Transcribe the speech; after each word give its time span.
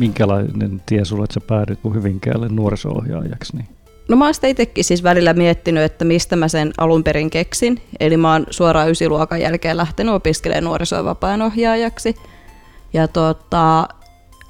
minkälainen 0.00 0.82
tie 0.86 1.04
sulla, 1.04 1.24
että 1.24 1.34
sä 1.34 1.40
päädyit 1.40 1.78
Hyvinkäälle 1.94 2.48
nuoriso-ohjaajaksi? 2.48 3.56
Niin? 3.56 3.68
No 4.08 4.16
mä 4.16 4.24
oon 4.24 4.34
sitä 4.34 4.46
itsekin 4.46 4.84
siis 4.84 5.02
välillä 5.02 5.32
miettinyt, 5.32 5.82
että 5.82 6.04
mistä 6.04 6.36
mä 6.36 6.48
sen 6.48 6.72
alun 6.78 7.04
perin 7.04 7.30
keksin. 7.30 7.82
Eli 8.00 8.16
mä 8.16 8.32
oon 8.32 8.46
suoraan 8.50 8.90
ysiluokan 8.90 9.40
jälkeen 9.40 9.76
lähtenyt 9.76 10.14
opiskelemaan 10.14 10.64
nuoriso- 10.64 11.04
vapaan 11.04 11.42
ohjaajaksi. 11.42 12.14
Ja 12.92 13.08
tota, 13.08 13.88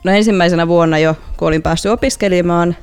no 0.05 0.13
ensimmäisenä 0.13 0.69
vuonna 0.69 0.99
jo, 0.99 1.17
kun 1.37 1.49
olin 1.49 1.63
päässyt 1.63 1.93
opiskelemaan, 1.93 2.77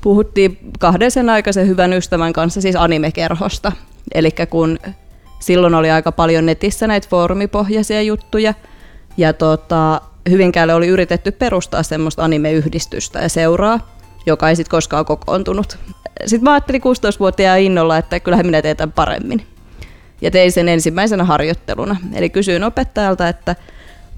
puhuttiin 0.00 0.58
kahden 0.78 1.10
sen 1.10 1.30
aikaisen 1.30 1.66
hyvän 1.66 1.92
ystävän 1.92 2.32
kanssa 2.32 2.60
siis 2.60 2.76
animekerhosta. 2.76 3.72
Eli 4.14 4.30
kun 4.50 4.78
silloin 5.40 5.74
oli 5.74 5.90
aika 5.90 6.12
paljon 6.12 6.46
netissä 6.46 6.86
näitä 6.86 7.08
foorumipohjaisia 7.08 8.02
juttuja, 8.02 8.54
ja 9.16 9.32
tota, 9.32 10.00
Hyvinkäälle 10.30 10.74
oli 10.74 10.86
yritetty 10.86 11.32
perustaa 11.32 11.82
semmoista 11.82 12.24
animeyhdistystä 12.24 13.18
ja 13.18 13.28
seuraa, 13.28 13.96
joka 14.26 14.48
ei 14.48 14.56
sitten 14.56 14.70
koskaan 14.70 15.04
kokoontunut. 15.04 15.78
Sitten 16.26 16.44
mä 16.44 16.52
ajattelin 16.52 16.82
16-vuotiaan 16.82 17.60
innolla, 17.60 17.98
että 17.98 18.20
kyllähän 18.20 18.46
minä 18.46 18.62
teen 18.62 18.76
tämän 18.76 18.92
paremmin. 18.92 19.46
Ja 20.20 20.30
tein 20.30 20.52
sen 20.52 20.68
ensimmäisenä 20.68 21.24
harjoitteluna. 21.24 21.96
Eli 22.14 22.30
kysyin 22.30 22.64
opettajalta, 22.64 23.28
että 23.28 23.56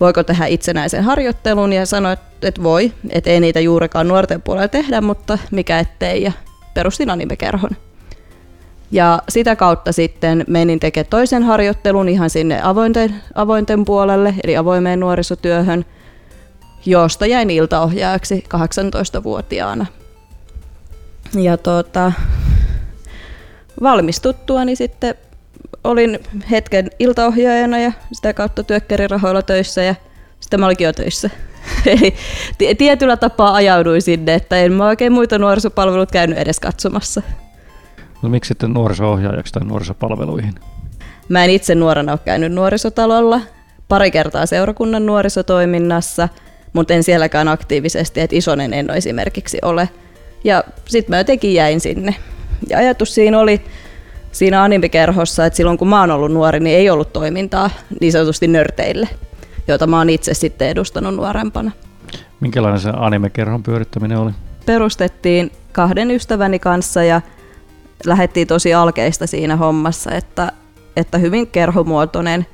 voiko 0.01 0.23
tehdä 0.23 0.47
itsenäisen 0.47 1.05
harjoittelun 1.05 1.73
ja 1.73 1.87
sanoin, 1.87 2.19
että 2.43 2.63
voi, 2.63 2.93
että 3.11 3.31
ei 3.31 3.41
niitä 3.41 3.61
juurikaan 3.61 4.09
nuorten 4.09 4.43
puolella 4.43 4.69
tehdä, 4.69 5.01
mutta 5.01 5.39
mikä 5.51 5.79
ettei 5.79 6.23
ja 6.23 6.33
perustin 6.75 7.11
animekerhon. 7.11 7.71
Ja 8.91 9.23
sitä 9.29 9.57
kautta 9.57 9.93
sitten 9.93 10.45
menin 10.49 10.81
tekemään 10.81 11.11
toisen 11.11 11.43
harjoittelun 11.43 12.09
ihan 12.09 12.31
sinne 12.31 12.61
avointen, 12.63 13.15
avointen 13.35 13.85
puolelle, 13.85 14.35
eli 14.45 14.57
avoimeen 14.57 15.01
nuorisotyöhön, 15.01 15.85
josta 16.87 17.27
jäin 17.27 17.51
iltaohjaajaksi 17.51 18.45
18-vuotiaana. 18.55 19.87
Ja 21.35 21.57
tuota, 21.57 22.13
valmistuttuani 23.83 24.77
sitten 24.77 25.15
olin 25.85 26.19
hetken 26.51 26.91
iltaohjaajana 26.99 27.79
ja 27.79 27.93
sitä 28.13 28.33
kautta 28.33 28.63
työkkärirahoilla 28.63 29.43
töissä 29.43 29.83
ja 29.83 29.95
sitten 30.41 30.61
mä 30.61 30.67
olinkin 30.67 30.85
jo 30.85 30.93
töissä. 30.93 31.31
Eli 31.87 32.15
tietyllä 32.79 33.17
tapaa 33.17 33.55
ajauduin 33.55 34.03
sinne, 34.03 34.35
että 34.35 34.57
en 34.57 34.73
mä 34.73 34.87
oikein 34.87 35.13
muita 35.13 35.39
nuorisopalvelut 35.39 36.11
käynyt 36.11 36.39
edes 36.39 36.61
katsomassa. 36.61 37.23
No 38.23 38.29
miksi 38.29 38.49
sitten 38.49 38.73
nuoriso-ohjaajaksi 38.73 39.53
tai 39.53 39.65
nuorisopalveluihin? 39.65 40.55
Mä 41.29 41.45
en 41.45 41.51
itse 41.51 41.75
nuorena 41.75 42.13
ole 42.13 42.21
käynyt 42.25 42.53
nuorisotalolla, 42.53 43.41
pari 43.89 44.11
kertaa 44.11 44.47
seurakunnan 44.47 45.07
nuorisotoiminnassa, 45.07 46.29
mutta 46.79 46.95
en 46.95 47.03
sielläkään 47.03 47.49
aktiivisesti, 47.49 48.21
että 48.21 48.37
isonen 48.37 48.75
en 48.75 48.91
esimerkiksi 48.91 49.59
ole. 49.63 49.89
Ja 50.45 50.65
sitten 50.87 51.13
mä 51.13 51.19
jotenkin 51.19 51.55
jäin 51.55 51.81
sinne. 51.81 52.15
Ja 52.69 52.79
ajatus 52.79 53.15
siinä 53.15 53.39
oli 53.39 53.61
siinä 54.33 54.63
animikerhossa, 54.63 55.47
että 55.47 55.57
silloin 55.57 55.79
kun 55.79 55.89
mä 55.89 56.01
oon 56.01 56.11
ollut 56.11 56.33
nuori, 56.33 56.61
niin 56.61 56.77
ei 56.77 56.91
ollut 56.91 57.13
toimintaa 57.13 57.71
niin 58.01 58.13
sanotusti 58.13 58.49
nörteille, 58.49 59.09
jota 59.69 59.87
mä 59.87 59.99
oon 59.99 60.11
itse 60.11 60.35
sitten 60.35 60.69
edustanut 60.69 61.15
nuorempana. 61.15 61.71
Minkälainen 62.41 62.81
se 62.81 62.91
animekerhon 62.97 63.63
pyörittäminen 63.63 64.19
oli? 64.19 64.31
Perustettiin 64.67 65.53
kahden 65.73 66.11
ystäväni 66.11 66.59
kanssa 66.59 67.03
ja 67.03 67.21
lähdettiin 68.07 68.47
tosi 68.47 68.75
alkeista 68.75 69.27
siinä 69.27 69.57
hommassa, 69.57 70.11
että, 70.11 70.53
että 70.97 71.19
hyvin 71.19 71.47
kerhomuotoinen. 71.47 72.47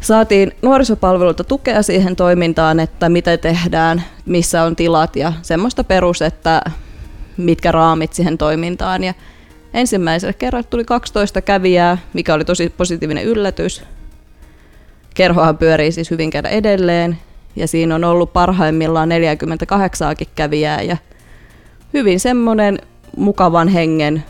Saatiin 0.00 0.52
nuorisopalvelulta 0.62 1.44
tukea 1.44 1.82
siihen 1.82 2.16
toimintaan, 2.16 2.80
että 2.80 3.08
mitä 3.08 3.36
tehdään, 3.36 4.02
missä 4.26 4.62
on 4.62 4.76
tilat 4.76 5.16
ja 5.16 5.32
semmoista 5.42 5.84
perus, 5.84 6.22
että 6.22 6.62
mitkä 7.36 7.72
raamit 7.72 8.12
siihen 8.12 8.38
toimintaan. 8.38 9.04
Ja 9.04 9.14
ensimmäisellä 9.74 10.32
kerralla 10.32 10.66
tuli 10.70 10.84
12 10.84 11.40
kävijää, 11.42 11.98
mikä 12.12 12.34
oli 12.34 12.44
tosi 12.44 12.68
positiivinen 12.68 13.24
yllätys. 13.24 13.82
Kerhohan 15.14 15.58
pyörii 15.58 15.92
siis 15.92 16.10
hyvin 16.10 16.30
käydä 16.30 16.48
edelleen 16.48 17.18
ja 17.56 17.68
siinä 17.68 17.94
on 17.94 18.04
ollut 18.04 18.32
parhaimmillaan 18.32 19.08
48 19.08 20.16
kävijää 20.34 20.82
ja 20.82 20.96
hyvin 21.94 22.20
semmoinen 22.20 22.78
mukavan 23.16 23.68
hengen. 23.68 24.24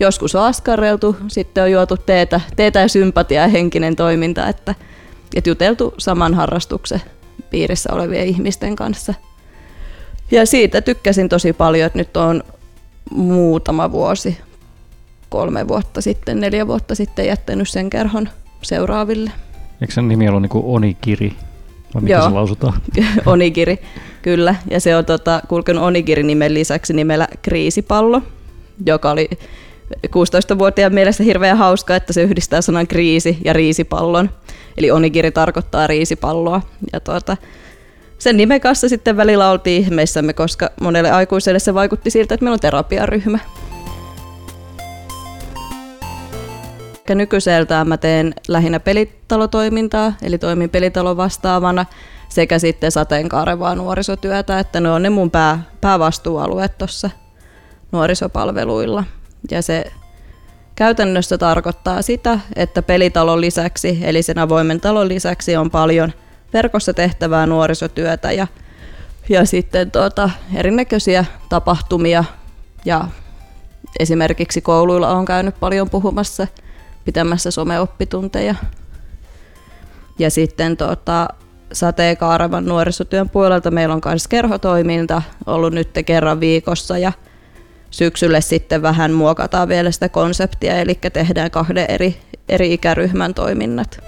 Joskus 0.00 0.34
on 0.34 0.42
askarreltu, 0.42 1.16
sitten 1.28 1.64
on 1.64 1.70
juotu 1.70 1.96
teetä, 1.96 2.40
teetä 2.56 2.80
ja 2.80 2.88
sympatia 2.88 3.42
ja 3.42 3.48
henkinen 3.48 3.96
toiminta, 3.96 4.48
että, 4.48 4.74
että 5.34 5.50
juteltu 5.50 5.94
saman 5.98 6.34
harrastuksen 6.34 7.02
piirissä 7.50 7.92
olevien 7.92 8.26
ihmisten 8.26 8.76
kanssa. 8.76 9.14
Ja 10.30 10.46
siitä 10.46 10.80
tykkäsin 10.80 11.28
tosi 11.28 11.52
paljon, 11.52 11.86
että 11.86 11.98
nyt 11.98 12.16
on 12.16 12.42
muutama 13.10 13.92
vuosi, 13.92 14.38
kolme 15.28 15.68
vuotta 15.68 16.00
sitten, 16.00 16.40
neljä 16.40 16.66
vuotta 16.66 16.94
sitten 16.94 17.26
jättänyt 17.26 17.68
sen 17.68 17.90
kerhon 17.90 18.28
seuraaville. 18.62 19.30
Eikö 19.80 19.94
sen 19.94 20.08
nimi 20.08 20.28
ollut 20.28 20.42
niin 20.42 20.50
Onikiri? 20.54 21.32
Vai 21.94 22.02
miten 22.02 22.14
Joo. 22.14 22.28
se 22.28 22.34
lausutaan? 22.34 22.80
Onigiri, 23.26 23.78
kyllä. 24.22 24.54
Ja 24.70 24.80
se 24.80 24.96
on 24.96 25.04
tota, 25.04 25.42
kulkenut 25.48 25.84
Onigiri-nimen 25.84 26.54
lisäksi 26.54 26.92
nimellä 26.92 27.28
Kriisipallo, 27.42 28.22
joka 28.86 29.10
oli 29.10 29.28
16-vuotiaan 30.06 30.94
mielestä 30.94 31.22
hirveän 31.22 31.56
hauska, 31.56 31.96
että 31.96 32.12
se 32.12 32.22
yhdistää 32.22 32.60
sanan 32.60 32.86
kriisi 32.86 33.38
ja 33.44 33.52
riisipallon. 33.52 34.30
Eli 34.78 34.90
onigiri 34.90 35.30
tarkoittaa 35.30 35.86
riisipalloa. 35.86 36.62
Ja 36.92 37.00
tuota, 37.00 37.36
sen 38.18 38.36
nimen 38.36 38.60
kanssa 38.60 38.88
sitten 38.88 39.16
välillä 39.16 39.50
oltiin 39.50 39.82
ihmeissämme, 39.82 40.32
koska 40.32 40.70
monelle 40.80 41.10
aikuiselle 41.10 41.58
se 41.58 41.74
vaikutti 41.74 42.10
siltä, 42.10 42.34
että 42.34 42.44
meillä 42.44 42.54
on 42.54 42.60
terapiaryhmä. 42.60 43.38
Nykyiseltään 47.14 47.88
mä 47.88 47.96
teen 47.96 48.34
lähinnä 48.48 48.80
pelitalotoimintaa, 48.80 50.12
eli 50.22 50.38
toimin 50.38 50.70
pelitalon 50.70 51.16
vastaavana 51.16 51.86
sekä 52.28 52.58
sitten 52.58 52.92
sateenkaarevaa 52.92 53.74
nuorisotyötä, 53.74 54.58
että 54.58 54.80
ne 54.80 54.90
on 54.90 55.02
ne 55.02 55.10
mun 55.10 55.30
pää, 55.30 55.62
päävastuualueet 55.80 56.78
tuossa 56.78 57.10
nuorisopalveluilla. 57.92 59.04
Ja 59.50 59.62
se 59.62 59.92
käytännössä 60.76 61.38
tarkoittaa 61.38 62.02
sitä, 62.02 62.40
että 62.56 62.82
pelitalon 62.82 63.40
lisäksi, 63.40 63.98
eli 64.02 64.22
sen 64.22 64.38
avoimen 64.38 64.80
talon 64.80 65.08
lisäksi 65.08 65.56
on 65.56 65.70
paljon 65.70 66.12
verkossa 66.52 66.94
tehtävää 66.94 67.46
nuorisotyötä 67.46 68.32
ja, 68.32 68.46
ja 69.28 69.44
sitten 69.44 69.90
tuota, 69.90 70.30
erinäköisiä 70.54 71.24
tapahtumia 71.48 72.24
ja 72.84 73.08
esimerkiksi 73.98 74.60
kouluilla 74.60 75.08
on 75.08 75.24
käynyt 75.24 75.60
paljon 75.60 75.90
puhumassa– 75.90 76.46
pitämässä 77.06 77.50
someoppitunteja. 77.50 78.54
Ja 80.18 80.30
sitten 80.30 80.76
tota, 80.76 81.28
sateenkaarevan 81.72 82.66
nuorisotyön 82.66 83.30
puolelta 83.30 83.70
meillä 83.70 83.94
on 83.94 84.00
myös 84.04 84.28
kerhotoiminta 84.28 85.22
ollut 85.46 85.72
nyt 85.72 85.90
kerran 86.06 86.40
viikossa 86.40 86.98
ja 86.98 87.12
syksylle 87.96 88.40
sitten 88.40 88.82
vähän 88.82 89.12
muokataan 89.12 89.68
vielä 89.68 89.90
sitä 89.90 90.08
konseptia, 90.08 90.78
eli 90.80 90.98
tehdään 91.12 91.50
kahden 91.50 91.86
eri, 91.88 92.16
eri 92.48 92.72
ikäryhmän 92.72 93.34
toiminnat. 93.34 94.00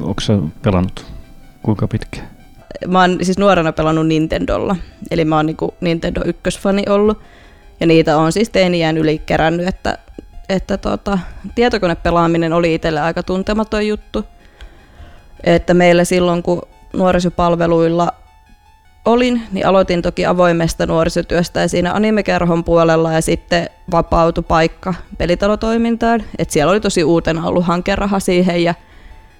Onko 0.00 0.20
se 0.20 0.32
pelannut 0.62 1.06
kuinka 1.62 1.88
pitkään? 1.88 2.30
Mä 2.86 3.00
oon 3.00 3.18
siis 3.22 3.38
nuorena 3.38 3.72
pelannut 3.72 4.06
Nintendolla, 4.06 4.76
eli 5.10 5.24
mä 5.24 5.36
oon 5.36 5.46
niinku 5.46 5.74
Nintendo 5.80 6.20
ykkösfani 6.24 6.82
ollut. 6.88 7.18
Ja 7.80 7.86
niitä 7.86 8.16
on 8.16 8.32
siis 8.32 8.50
teiniään 8.50 8.98
yli 8.98 9.18
kerännyt, 9.18 9.68
että 9.68 9.98
että 10.48 10.76
tota, 10.76 11.18
tietokonepelaaminen 11.54 12.52
oli 12.52 12.74
itselle 12.74 13.00
aika 13.00 13.22
tuntematon 13.22 13.86
juttu. 13.86 14.24
Että 15.44 15.74
meillä 15.74 16.04
silloin, 16.04 16.42
kun 16.42 16.62
nuorisopalveluilla 16.92 18.12
olin, 19.04 19.42
niin 19.52 19.66
aloitin 19.66 20.02
toki 20.02 20.26
avoimesta 20.26 20.86
nuorisotyöstä 20.86 21.60
ja 21.60 21.68
siinä 21.68 21.92
animekerhon 21.92 22.64
puolella 22.64 23.12
ja 23.12 23.20
sitten 23.20 23.70
vapautui 23.90 24.44
paikka 24.48 24.94
pelitalotoimintaan. 25.18 26.22
Et 26.38 26.50
siellä 26.50 26.70
oli 26.70 26.80
tosi 26.80 27.04
uutena 27.04 27.46
ollut 27.46 27.64
hankeraha 27.64 28.20
siihen 28.20 28.64
ja 28.64 28.74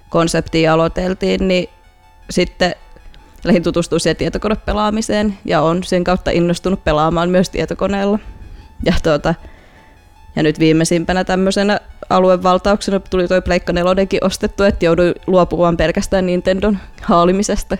konseptiin 0.08 0.70
aloiteltiin, 0.70 1.48
niin 1.48 1.68
sitten 2.30 2.74
lähdin 3.44 3.62
tutustumaan 3.62 4.00
siihen 4.00 4.16
tietokonepelaamiseen 4.16 5.38
ja 5.44 5.60
on 5.60 5.84
sen 5.84 6.04
kautta 6.04 6.30
innostunut 6.30 6.84
pelaamaan 6.84 7.30
myös 7.30 7.50
tietokoneella. 7.50 8.18
Ja 8.84 8.92
tuota, 9.02 9.34
ja 10.36 10.42
nyt 10.42 10.58
viimeisimpänä 10.58 11.24
tämmöisenä 11.24 11.80
aluevaltauksena 12.10 13.00
tuli 13.00 13.28
toi 13.28 13.42
Pleikka 13.42 13.72
nelonenkin 13.72 14.24
ostettu, 14.24 14.62
että 14.62 14.84
jouduin 14.84 15.14
luopumaan 15.26 15.76
pelkästään 15.76 16.26
Nintendon 16.26 16.78
haalimisesta. 17.02 17.76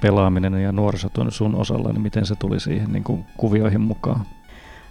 Pelaaminen 0.00 0.62
ja 0.62 0.72
nuorisotyön 0.72 1.32
sun 1.32 1.54
osalla, 1.54 1.92
niin 1.92 2.02
miten 2.02 2.26
se 2.26 2.34
tuli 2.36 2.60
siihen 2.60 2.92
niin 2.92 3.04
kuin 3.04 3.24
kuvioihin 3.36 3.80
mukaan? 3.80 4.26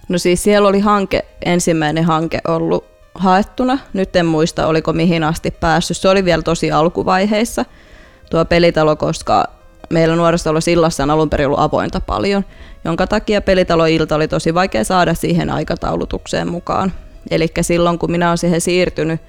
No 0.08 0.18
siis 0.18 0.42
siellä 0.42 0.68
oli 0.68 0.80
hanke, 0.80 1.24
ensimmäinen 1.44 2.04
hanke 2.04 2.38
ollut 2.48 2.84
haettuna. 3.14 3.78
Nyt 3.92 4.16
en 4.16 4.26
muista, 4.26 4.66
oliko 4.66 4.92
mihin 4.92 5.24
asti 5.24 5.50
päässyt. 5.50 5.96
Se 5.96 6.08
oli 6.08 6.24
vielä 6.24 6.42
tosi 6.42 6.72
alkuvaiheissa 6.72 7.64
tuo 8.30 8.44
pelitalo, 8.44 8.96
koska 8.96 9.44
meillä 9.90 10.16
nuorisolla 10.16 10.60
sillassa 10.60 11.02
on 11.02 11.10
alun 11.10 11.30
perin 11.30 11.46
ollut 11.46 11.60
avointa 11.60 12.00
paljon, 12.00 12.44
jonka 12.84 13.06
takia 13.06 13.40
pelitaloilta 13.40 14.16
oli 14.16 14.28
tosi 14.28 14.54
vaikea 14.54 14.84
saada 14.84 15.14
siihen 15.14 15.50
aikataulutukseen 15.50 16.48
mukaan. 16.48 16.92
Eli 17.30 17.46
silloin 17.60 17.98
kun 17.98 18.10
minä 18.10 18.28
olen 18.28 18.38
siihen 18.38 18.60
siirtynyt, 18.60 19.20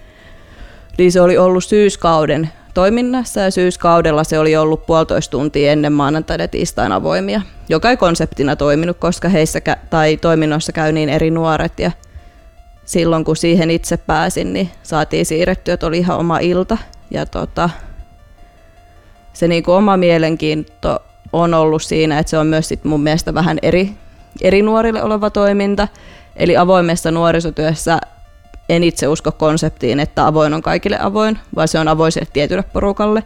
niin 0.97 1.11
se 1.11 1.21
oli 1.21 1.37
ollut 1.37 1.63
syyskauden 1.63 2.49
toiminnassa 2.73 3.39
ja 3.39 3.51
syyskaudella 3.51 4.23
se 4.23 4.39
oli 4.39 4.55
ollut 4.55 4.85
puolitoista 4.85 5.31
tuntia 5.31 5.71
ennen 5.71 5.93
maanantaina 5.93 6.43
ja 6.43 6.47
tiistain 6.47 6.91
avoimia, 6.91 7.41
joka 7.69 7.89
ei 7.89 7.97
konseptina 7.97 8.55
toiminut, 8.55 8.97
koska 8.97 9.29
heissä 9.29 9.59
kä- 9.59 9.79
tai 9.89 10.17
toiminnoissa 10.17 10.71
käy 10.71 10.91
niin 10.91 11.09
eri 11.09 11.31
nuoret 11.31 11.79
ja 11.79 11.91
silloin 12.85 13.25
kun 13.25 13.35
siihen 13.35 13.71
itse 13.71 13.97
pääsin, 13.97 14.53
niin 14.53 14.69
saatiin 14.83 15.25
siirrettyä, 15.25 15.73
että 15.73 15.87
oli 15.87 15.97
ihan 15.97 16.17
oma 16.17 16.39
ilta 16.39 16.77
ja 17.11 17.25
tota, 17.25 17.69
se 19.33 19.47
niin 19.47 19.63
kuin 19.63 19.75
oma 19.75 19.97
mielenkiinto 19.97 20.99
on 21.33 21.53
ollut 21.53 21.83
siinä, 21.83 22.19
että 22.19 22.29
se 22.29 22.37
on 22.37 22.47
myös 22.47 22.67
sit 22.67 22.83
mun 22.83 23.03
mielestä 23.03 23.33
vähän 23.33 23.59
eri, 23.61 23.91
eri 24.41 24.61
nuorille 24.61 25.03
oleva 25.03 25.29
toiminta. 25.29 25.87
Eli 26.35 26.57
avoimessa 26.57 27.11
nuorisotyössä 27.11 27.99
en 28.71 28.83
itse 28.83 29.07
usko 29.07 29.31
konseptiin, 29.31 29.99
että 29.99 30.27
avoin 30.27 30.53
on 30.53 30.61
kaikille 30.61 30.97
avoin, 30.99 31.39
vaan 31.55 31.67
se 31.67 31.79
on 31.79 31.87
avoin 31.87 32.11
sille 32.11 32.27
tietylle 32.33 32.63
porukalle, 32.63 33.23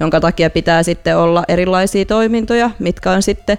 jonka 0.00 0.20
takia 0.20 0.50
pitää 0.50 0.82
sitten 0.82 1.18
olla 1.18 1.44
erilaisia 1.48 2.04
toimintoja, 2.04 2.70
mitkä 2.78 3.10
on 3.10 3.22
sitten 3.22 3.58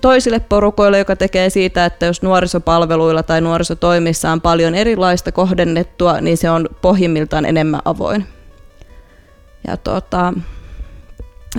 toisille 0.00 0.40
porukoille, 0.40 0.98
joka 0.98 1.16
tekee 1.16 1.50
siitä, 1.50 1.84
että 1.84 2.06
jos 2.06 2.22
nuorisopalveluilla 2.22 3.22
tai 3.22 3.40
nuorisotoimissa 3.40 4.30
on 4.30 4.40
paljon 4.40 4.74
erilaista 4.74 5.32
kohdennettua, 5.32 6.20
niin 6.20 6.36
se 6.36 6.50
on 6.50 6.68
pohjimmiltaan 6.82 7.44
enemmän 7.44 7.80
avoin. 7.84 8.26
Ja 9.66 9.76
tota, 9.76 10.32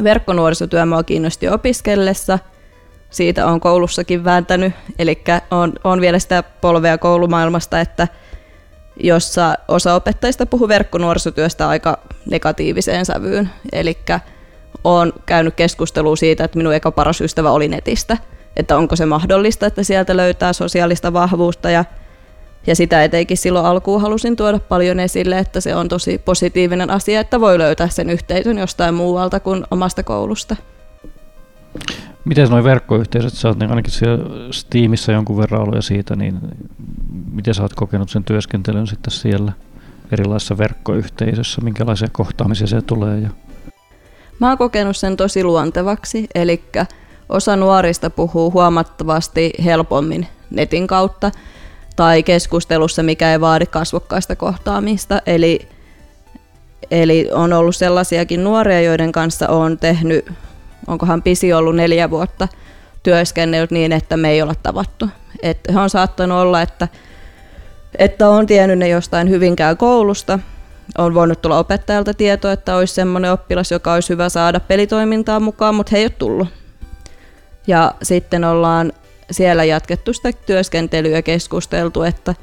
verkkonuorisotyö 0.03 0.85
mua 0.85 1.03
kiinnosti 1.03 1.49
opiskellessa. 1.49 2.39
Siitä 3.09 3.47
on 3.47 3.59
koulussakin 3.59 4.23
vääntänyt, 4.23 4.73
eli 4.99 5.23
on, 5.51 5.73
on 5.83 6.01
vielä 6.01 6.19
sitä 6.19 6.43
polvea 6.43 6.97
koulumaailmasta, 6.97 7.79
että 7.79 8.07
jossa 8.99 9.55
osa 9.67 9.95
opettajista 9.95 10.45
puhuu 10.45 10.67
verkkonuorisotyöstä 10.67 11.69
aika 11.69 11.97
negatiiviseen 12.29 13.05
sävyyn. 13.05 13.49
Eli 13.71 13.97
olen 14.83 15.13
käynyt 15.25 15.55
keskustelua 15.55 16.15
siitä, 16.15 16.43
että 16.43 16.57
minun 16.57 16.75
eka 16.75 16.91
paras 16.91 17.21
ystävä 17.21 17.51
oli 17.51 17.67
netistä, 17.67 18.17
että 18.55 18.77
onko 18.77 18.95
se 18.95 19.05
mahdollista, 19.05 19.65
että 19.65 19.83
sieltä 19.83 20.17
löytää 20.17 20.53
sosiaalista 20.53 21.13
vahvuutta 21.13 21.69
ja 21.69 21.85
ja 22.67 22.75
sitä 22.75 23.03
etenkin 23.03 23.37
silloin 23.37 23.65
alkuun 23.65 24.01
halusin 24.01 24.35
tuoda 24.35 24.59
paljon 24.59 24.99
esille, 24.99 25.39
että 25.39 25.61
se 25.61 25.75
on 25.75 25.87
tosi 25.87 26.17
positiivinen 26.17 26.89
asia, 26.89 27.19
että 27.19 27.39
voi 27.39 27.57
löytää 27.57 27.89
sen 27.89 28.09
yhteisön 28.09 28.57
jostain 28.57 28.93
muualta 28.93 29.39
kuin 29.39 29.63
omasta 29.71 30.03
koulusta. 30.03 30.55
Miten 32.25 32.49
nuo 32.49 32.63
verkkoyhteisöt, 32.63 33.33
sä 33.33 33.47
oot 33.47 33.61
ainakin 33.61 33.91
siellä 33.91 34.25
Steamissa 34.51 35.11
jonkun 35.11 35.37
verran 35.37 35.61
ollut 35.61 35.75
ja 35.75 35.81
siitä, 35.81 36.15
niin 36.15 36.39
miten 37.31 37.53
sä 37.53 37.61
oot 37.61 37.73
kokenut 37.73 38.09
sen 38.09 38.23
työskentelyn 38.23 38.87
sitten 38.87 39.11
siellä 39.11 39.51
erilaisissa 40.11 40.57
verkkoyhteisössä, 40.57 41.61
minkälaisia 41.61 42.07
kohtaamisia 42.11 42.67
se 42.67 42.81
tulee? 42.81 43.19
Ja... 43.19 43.29
Mä 44.39 44.47
oon 44.47 44.57
kokenut 44.57 44.97
sen 44.97 45.17
tosi 45.17 45.43
luontevaksi, 45.43 46.27
eli 46.35 46.63
osa 47.29 47.55
nuorista 47.55 48.09
puhuu 48.09 48.51
huomattavasti 48.51 49.53
helpommin 49.63 50.27
netin 50.49 50.87
kautta, 50.87 51.31
tai 51.95 52.23
keskustelussa, 52.23 53.03
mikä 53.03 53.31
ei 53.31 53.41
vaadi 53.41 53.65
kasvokkaista 53.65 54.35
kohtaamista. 54.35 55.21
Eli, 55.25 55.67
eli 56.91 57.29
on 57.33 57.53
ollut 57.53 57.75
sellaisiakin 57.75 58.43
nuoria, 58.43 58.81
joiden 58.81 59.11
kanssa 59.11 59.47
on 59.47 59.77
tehnyt, 59.77 60.31
onkohan 60.87 61.21
pisi 61.21 61.53
ollut 61.53 61.75
neljä 61.75 62.09
vuotta, 62.09 62.47
työskennellyt 63.03 63.71
niin, 63.71 63.91
että 63.91 64.17
me 64.17 64.29
ei 64.29 64.41
olla 64.41 64.55
tavattu. 64.63 65.09
Että 65.41 65.73
he 65.73 65.79
on 65.79 65.89
saattanut 65.89 66.37
olla, 66.37 66.61
että, 66.61 66.87
että 67.97 68.29
on 68.29 68.45
tiennyt 68.45 68.79
ne 68.79 68.87
jostain 68.87 69.29
hyvinkään 69.29 69.77
koulusta, 69.77 70.39
on 70.97 71.13
voinut 71.13 71.41
tulla 71.41 71.59
opettajalta 71.59 72.13
tietoa, 72.13 72.51
että 72.51 72.75
olisi 72.75 72.93
semmoinen 72.93 73.31
oppilas, 73.31 73.71
joka 73.71 73.93
olisi 73.93 74.09
hyvä 74.09 74.29
saada 74.29 74.59
pelitoimintaa 74.59 75.39
mukaan, 75.39 75.75
mutta 75.75 75.89
he 75.91 75.97
ei 75.97 76.03
ole 76.03 76.11
tullut. 76.19 76.47
Ja 77.67 77.95
sitten 78.03 78.43
ollaan 78.43 78.93
siellä 79.31 79.63
jatkettu 79.63 80.13
sitä 80.13 80.31
työskentelyä 80.31 81.17
ja 81.17 81.21
keskusteltu, 81.21 82.03
että 82.03 82.35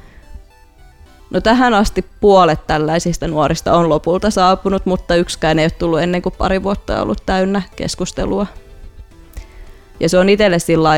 no 1.31 1.41
tähän 1.41 1.73
asti 1.73 2.05
puolet 2.19 2.67
tällaisista 2.67 3.27
nuorista 3.27 3.73
on 3.73 3.89
lopulta 3.89 4.29
saapunut, 4.29 4.85
mutta 4.85 5.15
yksikään 5.15 5.59
ei 5.59 5.65
ole 5.65 5.71
tullut 5.71 6.01
ennen 6.01 6.21
kuin 6.21 6.35
pari 6.37 6.63
vuotta 6.63 7.01
ollut 7.01 7.25
täynnä 7.25 7.61
keskustelua. 7.75 8.47
Ja 9.99 10.09
se 10.09 10.17
on 10.17 10.29
itselle 10.29 10.59
sillä 10.59 10.89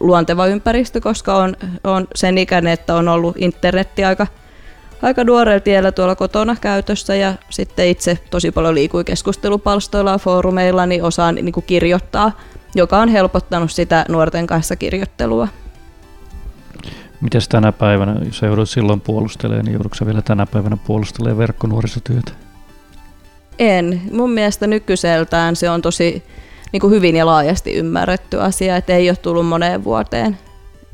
luonteva 0.00 0.46
ympäristö, 0.46 1.00
koska 1.00 1.36
on, 1.36 1.56
on 1.84 2.06
sen 2.14 2.38
ikäinen, 2.38 2.72
että 2.72 2.94
on 2.94 3.08
ollut 3.08 3.36
internetti 3.38 4.04
aika, 4.04 4.26
aika 5.02 5.24
nuorella 5.24 5.60
tiellä 5.60 5.92
tuolla 5.92 6.16
kotona 6.16 6.56
käytössä 6.60 7.14
ja 7.14 7.34
sitten 7.50 7.88
itse 7.88 8.18
tosi 8.30 8.50
paljon 8.50 8.74
liikui 8.74 9.04
keskustelupalstoilla 9.04 10.12
ja 10.12 10.18
foorumeilla, 10.18 10.86
niin 10.86 11.04
osaan 11.04 11.34
niin 11.34 11.52
kuin 11.52 11.66
kirjoittaa 11.66 12.32
joka 12.74 12.98
on 12.98 13.08
helpottanut 13.08 13.72
sitä 13.72 14.04
nuorten 14.08 14.46
kanssa 14.46 14.76
kirjoittelua. 14.76 15.48
Miten 17.20 17.40
tänä 17.48 17.72
päivänä, 17.72 18.16
jos 18.24 18.42
joudut 18.42 18.70
silloin 18.70 19.00
puolustelemaan, 19.00 19.64
niin 19.64 19.72
joudutko 19.72 20.06
vielä 20.06 20.22
tänä 20.22 20.46
päivänä 20.46 20.76
puolustelemaan 20.86 21.38
verkkonuorisotyötä? 21.38 22.32
En. 23.58 24.02
Mun 24.12 24.30
mielestä 24.30 24.66
nykyiseltään 24.66 25.56
se 25.56 25.70
on 25.70 25.82
tosi 25.82 26.22
niin 26.72 26.80
kuin 26.80 26.90
hyvin 26.90 27.16
ja 27.16 27.26
laajasti 27.26 27.74
ymmärretty 27.74 28.40
asia, 28.40 28.76
että 28.76 28.92
ei 28.92 29.10
ole 29.10 29.16
tullut 29.16 29.46
moneen 29.46 29.84
vuoteen 29.84 30.38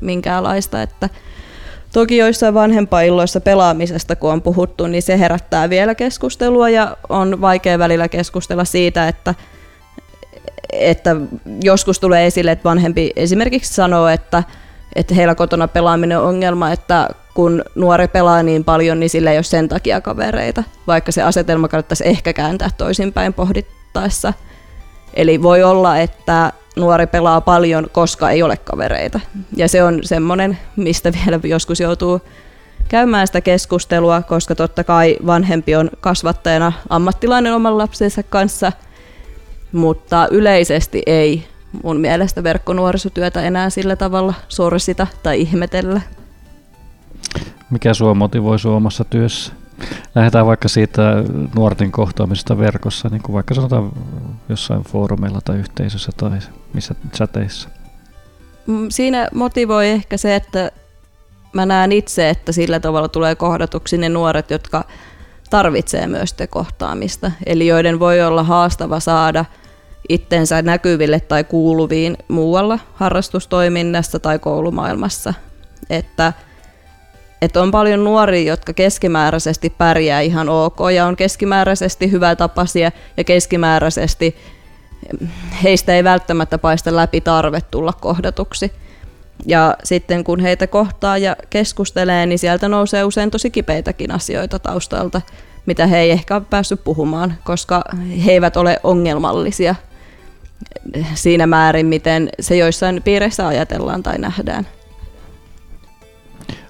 minkäänlaista. 0.01 0.81
Että 0.81 1.09
toki 1.93 2.17
joissain 2.17 2.53
vanhempailloissa 2.53 3.41
pelaamisesta, 3.41 4.15
kun 4.15 4.31
on 4.31 4.41
puhuttu, 4.41 4.87
niin 4.87 5.01
se 5.01 5.19
herättää 5.19 5.69
vielä 5.69 5.95
keskustelua 5.95 6.69
ja 6.69 6.97
on 7.09 7.41
vaikea 7.41 7.79
välillä 7.79 8.07
keskustella 8.07 8.65
siitä, 8.65 9.07
että 9.07 9.35
että 10.73 11.15
joskus 11.63 11.99
tulee 11.99 12.27
esille, 12.27 12.51
että 12.51 12.69
vanhempi 12.69 13.11
esimerkiksi 13.15 13.73
sanoo, 13.73 14.07
että, 14.07 14.43
että 14.95 15.15
heillä 15.15 15.35
kotona 15.35 15.67
pelaaminen 15.67 16.19
on 16.19 16.25
ongelma, 16.25 16.71
että 16.71 17.09
kun 17.33 17.63
nuori 17.75 18.07
pelaa 18.07 18.43
niin 18.43 18.63
paljon, 18.63 18.99
niin 18.99 19.09
sillä 19.09 19.31
ei 19.31 19.37
ole 19.37 19.43
sen 19.43 19.67
takia 19.67 20.01
kavereita, 20.01 20.63
vaikka 20.87 21.11
se 21.11 21.21
asetelma 21.21 21.67
kannattaisi 21.67 22.07
ehkä 22.07 22.33
kääntää 22.33 22.69
toisinpäin 22.77 23.33
pohdittaessa. 23.33 24.33
Eli 25.13 25.41
voi 25.41 25.63
olla, 25.63 25.97
että 25.97 26.53
nuori 26.75 27.07
pelaa 27.07 27.41
paljon, 27.41 27.87
koska 27.91 28.29
ei 28.29 28.43
ole 28.43 28.57
kavereita. 28.57 29.19
Ja 29.55 29.67
se 29.67 29.83
on 29.83 29.99
semmoinen, 30.03 30.57
mistä 30.75 31.11
vielä 31.13 31.39
joskus 31.43 31.79
joutuu 31.79 32.21
käymään 32.89 33.27
sitä 33.27 33.41
keskustelua, 33.41 34.21
koska 34.21 34.55
totta 34.55 34.83
kai 34.83 35.17
vanhempi 35.25 35.75
on 35.75 35.89
kasvattajana 35.99 36.71
ammattilainen 36.89 37.53
oman 37.53 37.77
lapsensa 37.77 38.23
kanssa– 38.23 38.71
mutta 39.71 40.27
yleisesti 40.31 41.03
ei 41.05 41.47
mun 41.83 41.97
mielestä 41.97 42.43
verkkonuorisotyötä 42.43 43.41
enää 43.41 43.69
sillä 43.69 43.95
tavalla 43.95 44.33
sorsita 44.47 45.07
tai 45.23 45.41
ihmetellä. 45.41 46.01
Mikä 47.69 47.93
sua 47.93 48.13
motivoi 48.13 48.57
omassa 48.75 49.03
työssä? 49.03 49.53
Lähdetään 50.15 50.45
vaikka 50.45 50.67
siitä 50.67 51.01
nuorten 51.55 51.91
kohtaamisesta 51.91 52.57
verkossa, 52.57 53.09
niin 53.09 53.21
kuin 53.21 53.33
vaikka 53.33 53.53
sanotaan 53.53 53.91
jossain 54.49 54.83
foorumeilla 54.83 55.41
tai 55.41 55.57
yhteisössä 55.57 56.11
tai 56.17 56.39
missä 56.73 56.95
chateissa. 57.15 57.69
Mm, 58.67 58.87
siinä 58.89 59.27
motivoi 59.33 59.87
ehkä 59.89 60.17
se, 60.17 60.35
että 60.35 60.71
mä 61.53 61.65
näen 61.65 61.91
itse, 61.91 62.29
että 62.29 62.51
sillä 62.51 62.79
tavalla 62.79 63.07
tulee 63.07 63.35
kohdatuksi 63.35 63.97
ne 63.97 64.09
nuoret, 64.09 64.51
jotka 64.51 64.83
tarvitsee 65.49 66.07
myös 66.07 66.33
te 66.33 66.47
kohtaamista, 66.47 67.31
eli 67.45 67.67
joiden 67.67 67.99
voi 67.99 68.21
olla 68.21 68.43
haastava 68.43 68.99
saada 68.99 69.45
itsensä 70.09 70.61
näkyville 70.61 71.19
tai 71.19 71.43
kuuluviin 71.43 72.17
muualla 72.27 72.79
harrastustoiminnassa 72.93 74.19
tai 74.19 74.39
koulumaailmassa. 74.39 75.33
Että, 75.89 76.33
että 77.41 77.61
on 77.61 77.71
paljon 77.71 78.03
nuoria, 78.03 78.51
jotka 78.51 78.73
keskimääräisesti 78.73 79.69
pärjää 79.69 80.21
ihan 80.21 80.49
ok 80.49 80.77
ja 80.95 81.05
on 81.05 81.15
keskimääräisesti 81.15 82.11
hyvä 82.11 82.35
tapasia 82.35 82.91
ja 83.17 83.23
keskimääräisesti 83.23 84.35
heistä 85.63 85.95
ei 85.95 86.03
välttämättä 86.03 86.57
paista 86.57 86.95
läpi 86.95 87.21
tarve 87.21 87.61
tulla 87.61 87.93
kohdatuksi. 87.93 88.71
Ja 89.45 89.75
sitten 89.83 90.23
kun 90.23 90.39
heitä 90.39 90.67
kohtaa 90.67 91.17
ja 91.17 91.35
keskustelee, 91.49 92.25
niin 92.25 92.39
sieltä 92.39 92.67
nousee 92.67 93.03
usein 93.03 93.31
tosi 93.31 93.49
kipeitäkin 93.49 94.11
asioita 94.11 94.59
taustalta, 94.59 95.21
mitä 95.65 95.87
he 95.87 95.99
ei 95.99 96.11
ehkä 96.11 96.35
ole 96.35 96.43
päässyt 96.49 96.83
puhumaan, 96.83 97.37
koska 97.43 97.83
he 98.25 98.31
eivät 98.31 98.57
ole 98.57 98.79
ongelmallisia 98.83 99.75
siinä 101.13 101.47
määrin, 101.47 101.85
miten 101.85 102.29
se 102.39 102.57
joissain 102.57 103.01
piireissä 103.03 103.47
ajatellaan 103.47 104.03
tai 104.03 104.17
nähdään. 104.17 104.67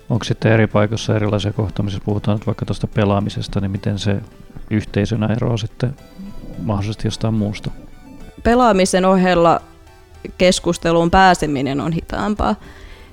Onko 0.10 0.24
sitten 0.24 0.52
eri 0.52 0.68
paikoissa 0.68 1.16
erilaisia 1.16 1.54
kohtaamisia, 1.54 2.00
puhutaan 2.06 2.38
nyt 2.38 2.48
vaikka 2.48 2.66
tuosta 2.66 2.88
pelaamisesta, 2.88 3.60
niin 3.60 3.72
miten 3.72 4.00
se 4.00 4.22
yhteisönä 4.70 5.28
eroaa 5.36 5.58
sitten 5.58 5.96
mahdollisesti 6.58 7.08
jostain 7.08 7.34
muusta? 7.34 7.72
pelaamisen 8.44 9.06
ohella 9.06 9.62
keskusteluun 10.38 11.12
pääseminen 11.12 11.82
on 11.82 11.92
hitaampaa. 11.92 12.56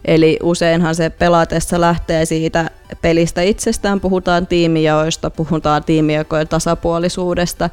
Eli 0.05 0.39
useinhan 0.43 0.95
se 0.95 1.11
pelatessa 1.11 1.81
lähtee 1.81 2.25
siitä 2.25 2.71
pelistä 3.03 3.43
itsestään, 3.43 4.01
puhutaan 4.01 4.47
tiimijaoista, 4.47 5.31
puhutaan 5.31 5.85
tiimijakojen 5.85 6.49
tasapuolisuudesta, 6.49 7.71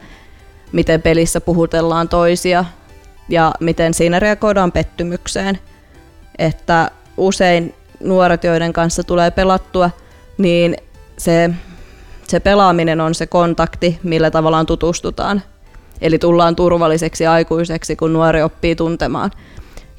miten 0.72 1.02
pelissä 1.02 1.42
puhutellaan 1.42 2.10
toisia 2.10 2.66
ja 3.30 3.54
miten 3.60 3.94
siinä 3.94 4.20
reagoidaan 4.20 4.72
pettymykseen. 4.72 5.60
Että 6.38 6.92
usein 7.18 7.74
nuoret, 8.04 8.44
joiden 8.44 8.74
kanssa 8.74 9.04
tulee 9.04 9.32
pelattua, 9.32 9.90
niin 10.38 10.76
se, 11.18 11.50
se 12.28 12.40
pelaaminen 12.40 13.02
on 13.02 13.16
se 13.16 13.28
kontakti, 13.28 14.00
millä 14.04 14.32
tavallaan 14.32 14.66
tutustutaan. 14.66 15.42
Eli 16.02 16.20
tullaan 16.20 16.56
turvalliseksi 16.56 17.28
aikuiseksi, 17.28 17.96
kun 17.96 18.14
nuori 18.14 18.42
oppii 18.42 18.76
tuntemaan. 18.76 19.32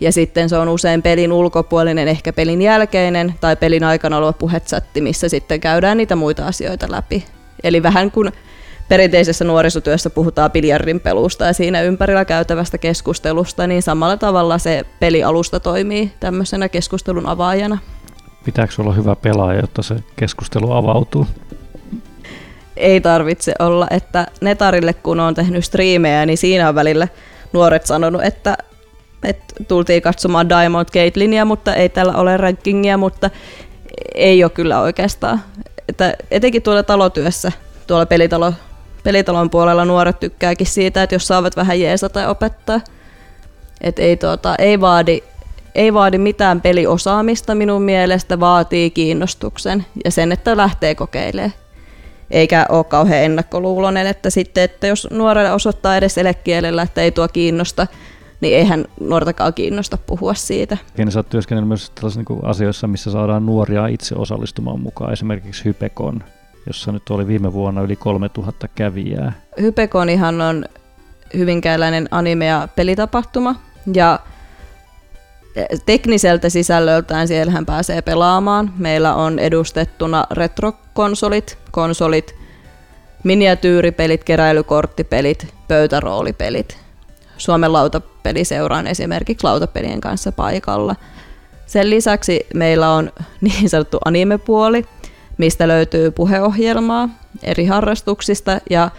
Ja 0.00 0.12
sitten 0.12 0.48
se 0.48 0.56
on 0.56 0.68
usein 0.68 1.02
pelin 1.02 1.32
ulkopuolinen, 1.32 2.08
ehkä 2.08 2.32
pelin 2.32 2.62
jälkeinen 2.62 3.34
tai 3.40 3.56
pelin 3.56 3.84
aikana 3.84 4.16
oleva 4.16 4.32
puhetsatti, 4.32 5.00
missä 5.00 5.28
sitten 5.28 5.60
käydään 5.60 5.96
niitä 5.96 6.16
muita 6.16 6.46
asioita 6.46 6.86
läpi. 6.90 7.24
Eli 7.64 7.82
vähän 7.82 8.10
kuin 8.10 8.32
perinteisessä 8.92 9.44
nuorisotyössä 9.44 10.10
puhutaan 10.10 10.50
biljardin 10.50 11.00
pelusta 11.00 11.44
ja 11.44 11.52
siinä 11.52 11.82
ympärillä 11.82 12.24
käytävästä 12.24 12.78
keskustelusta, 12.78 13.66
niin 13.66 13.82
samalla 13.82 14.16
tavalla 14.16 14.58
se 14.58 14.84
pelialusta 15.00 15.60
toimii 15.60 16.12
tämmöisenä 16.20 16.68
keskustelun 16.68 17.26
avaajana. 17.26 17.78
Pitääkö 18.44 18.72
olla 18.78 18.92
hyvä 18.92 19.16
pelaaja, 19.16 19.60
jotta 19.60 19.82
se 19.82 19.94
keskustelu 20.16 20.72
avautuu? 20.72 21.26
Ei 22.76 23.00
tarvitse 23.00 23.52
olla, 23.58 23.86
että 23.90 24.26
Netarille 24.40 24.92
kun 24.92 25.20
on 25.20 25.34
tehnyt 25.34 25.64
striimejä, 25.64 26.26
niin 26.26 26.38
siinä 26.38 26.68
on 26.68 26.74
välillä 26.74 27.08
nuoret 27.52 27.86
sanonut, 27.86 28.22
että, 28.24 28.56
että 29.24 29.54
tultiin 29.68 30.02
katsomaan 30.02 30.48
Diamond 30.48 30.88
Gatelinia, 30.88 31.44
mutta 31.44 31.74
ei 31.74 31.88
tällä 31.88 32.12
ole 32.12 32.36
rankingia, 32.36 32.96
mutta 32.96 33.30
ei 34.14 34.44
ole 34.44 34.50
kyllä 34.50 34.80
oikeastaan. 34.80 35.42
Että 35.88 36.14
etenkin 36.30 36.62
tuolla 36.62 36.82
talotyössä, 36.82 37.52
tuolla 37.86 38.06
pelitalo, 38.06 38.52
pelitalon 39.02 39.50
puolella 39.50 39.84
nuoret 39.84 40.20
tykkääkin 40.20 40.66
siitä, 40.66 41.02
että 41.02 41.14
jos 41.14 41.26
saavat 41.26 41.56
vähän 41.56 41.80
jeesata 41.80 42.20
ja 42.20 42.28
opettaa. 42.28 42.80
että 43.80 44.02
ei, 44.02 44.16
tuota, 44.16 44.54
ei 44.58 44.80
vaadi 44.80 45.22
ei 45.74 45.94
vaadi 45.94 46.18
mitään 46.18 46.60
peliosaamista 46.60 47.54
minun 47.54 47.82
mielestä, 47.82 48.40
vaatii 48.40 48.90
kiinnostuksen 48.90 49.86
ja 50.04 50.10
sen, 50.10 50.32
että 50.32 50.56
lähtee 50.56 50.94
kokeilemaan. 50.94 51.52
Eikä 52.30 52.66
ole 52.68 52.84
kauhean 52.84 53.24
ennakkoluulonen, 53.24 54.06
että 54.06 54.30
sitten, 54.30 54.64
että 54.64 54.86
jos 54.86 55.08
nuorelle 55.10 55.52
osoittaa 55.52 55.96
edes 55.96 56.18
elekielellä, 56.18 56.82
että 56.82 57.00
ei 57.00 57.10
tuo 57.10 57.28
kiinnosta, 57.28 57.86
niin 58.40 58.56
eihän 58.56 58.84
nuortakaan 59.00 59.54
kiinnosta 59.54 59.98
puhua 60.06 60.34
siitä. 60.34 60.76
Ja 60.98 61.10
sä 61.10 61.18
oot 61.18 61.28
työskennellyt 61.28 61.68
myös 61.68 61.90
tällaisissa 61.90 62.20
niin 62.28 62.44
asioissa, 62.44 62.86
missä 62.86 63.10
saadaan 63.10 63.46
nuoria 63.46 63.86
itse 63.86 64.14
osallistumaan 64.14 64.80
mukaan, 64.80 65.12
esimerkiksi 65.12 65.64
Hypekon, 65.64 66.24
jossa 66.66 66.92
nyt 66.92 67.10
oli 67.10 67.26
viime 67.26 67.52
vuonna 67.52 67.80
yli 67.82 67.96
3000 67.96 68.68
kävijää. 68.68 69.32
Hypekonihan 69.60 70.40
on 70.40 70.64
hyvinkääläinen 71.36 72.08
anime- 72.10 72.46
ja 72.46 72.68
pelitapahtuma, 72.76 73.54
ja 73.94 74.18
tekniseltä 75.86 76.48
sisällöltään 76.48 77.28
siellähän 77.28 77.66
pääsee 77.66 78.02
pelaamaan. 78.02 78.72
Meillä 78.78 79.14
on 79.14 79.38
edustettuna 79.38 80.26
retrokonsolit, 80.30 81.58
konsolit, 81.70 82.34
miniatyyripelit, 83.24 84.24
keräilykorttipelit, 84.24 85.54
pöytäroolipelit. 85.68 86.78
Suomen 87.36 87.72
lautapeliseura 87.72 88.76
on 88.76 88.86
esimerkiksi 88.86 89.44
lautapelien 89.44 90.00
kanssa 90.00 90.32
paikalla. 90.32 90.96
Sen 91.66 91.90
lisäksi 91.90 92.46
meillä 92.54 92.90
on 92.90 93.12
niin 93.40 93.68
sanottu 93.70 93.98
animepuoli, 94.04 94.84
mistä 95.42 95.68
löytyy 95.68 96.10
puheohjelmaa 96.10 97.08
eri 97.42 97.66
harrastuksista 97.66 98.60
ja 98.70 98.90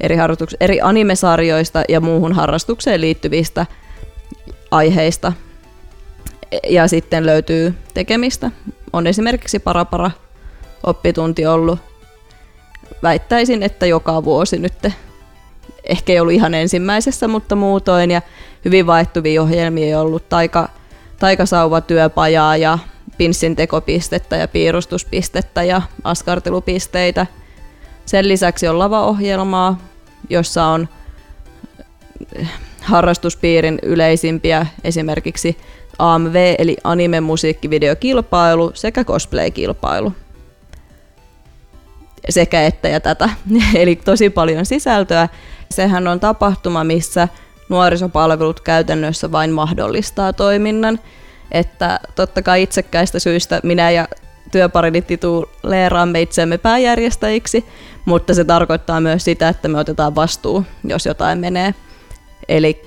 eri, 0.00 0.16
harrastuks- 0.16 0.56
eri 0.60 0.80
animesarjoista 0.80 1.82
ja 1.88 2.00
muuhun 2.00 2.32
harrastukseen 2.32 3.00
liittyvistä 3.00 3.66
aiheista 4.70 5.32
ja 6.68 6.88
sitten 6.88 7.26
löytyy 7.26 7.74
tekemistä. 7.94 8.50
On 8.92 9.06
esimerkiksi 9.06 9.58
Parapara 9.58 10.10
oppitunti 10.82 11.46
ollut. 11.46 11.78
Väittäisin, 13.02 13.62
että 13.62 13.86
joka 13.86 14.24
vuosi 14.24 14.58
nyt. 14.58 14.86
Ehkä 15.84 16.12
ei 16.12 16.20
ollut 16.20 16.34
ihan 16.34 16.54
ensimmäisessä, 16.54 17.28
mutta 17.28 17.56
muutoin. 17.56 18.10
Ja 18.10 18.22
hyvin 18.64 18.86
vaihtuvia 18.86 19.42
ohjelmia 19.42 20.00
on 20.00 20.06
ollut 20.06 20.28
taika, 20.28 20.68
taikasauva 21.18 21.80
työpajaa 21.80 22.56
ja 22.56 22.78
pinssin 23.18 23.56
tekopistettä 23.56 24.36
ja 24.36 24.48
piirustuspistettä 24.48 25.62
ja 25.62 25.82
askartelupisteitä. 26.04 27.26
Sen 28.06 28.28
lisäksi 28.28 28.68
on 28.68 28.78
lavaohjelmaa, 28.78 29.78
jossa 30.30 30.64
on 30.64 30.88
harrastuspiirin 32.80 33.78
yleisimpiä 33.82 34.66
esimerkiksi 34.84 35.56
AMV 35.98 36.54
eli 36.58 36.76
anime-musiikkivideokilpailu 36.84 38.70
sekä 38.74 39.04
cosplay-kilpailu. 39.04 40.12
Sekä 42.28 42.66
että 42.66 42.88
ja 42.88 43.00
tätä. 43.00 43.28
eli 43.74 43.96
tosi 43.96 44.30
paljon 44.30 44.66
sisältöä. 44.66 45.28
Sehän 45.70 46.08
on 46.08 46.20
tapahtuma, 46.20 46.84
missä 46.84 47.28
nuorisopalvelut 47.68 48.60
käytännössä 48.60 49.32
vain 49.32 49.50
mahdollistaa 49.50 50.32
toiminnan. 50.32 50.98
Että 51.52 52.00
totta 52.14 52.42
kai 52.42 52.62
itsekkäistä 52.62 53.18
syistä 53.18 53.60
minä 53.62 53.90
ja 53.90 54.08
työparini 54.52 55.02
tituleeraamme 55.02 56.20
itseämme 56.20 56.58
pääjärjestäjiksi, 56.58 57.64
mutta 58.04 58.34
se 58.34 58.44
tarkoittaa 58.44 59.00
myös 59.00 59.24
sitä, 59.24 59.48
että 59.48 59.68
me 59.68 59.78
otetaan 59.78 60.14
vastuu, 60.14 60.64
jos 60.84 61.06
jotain 61.06 61.38
menee. 61.38 61.74
Eli 62.48 62.82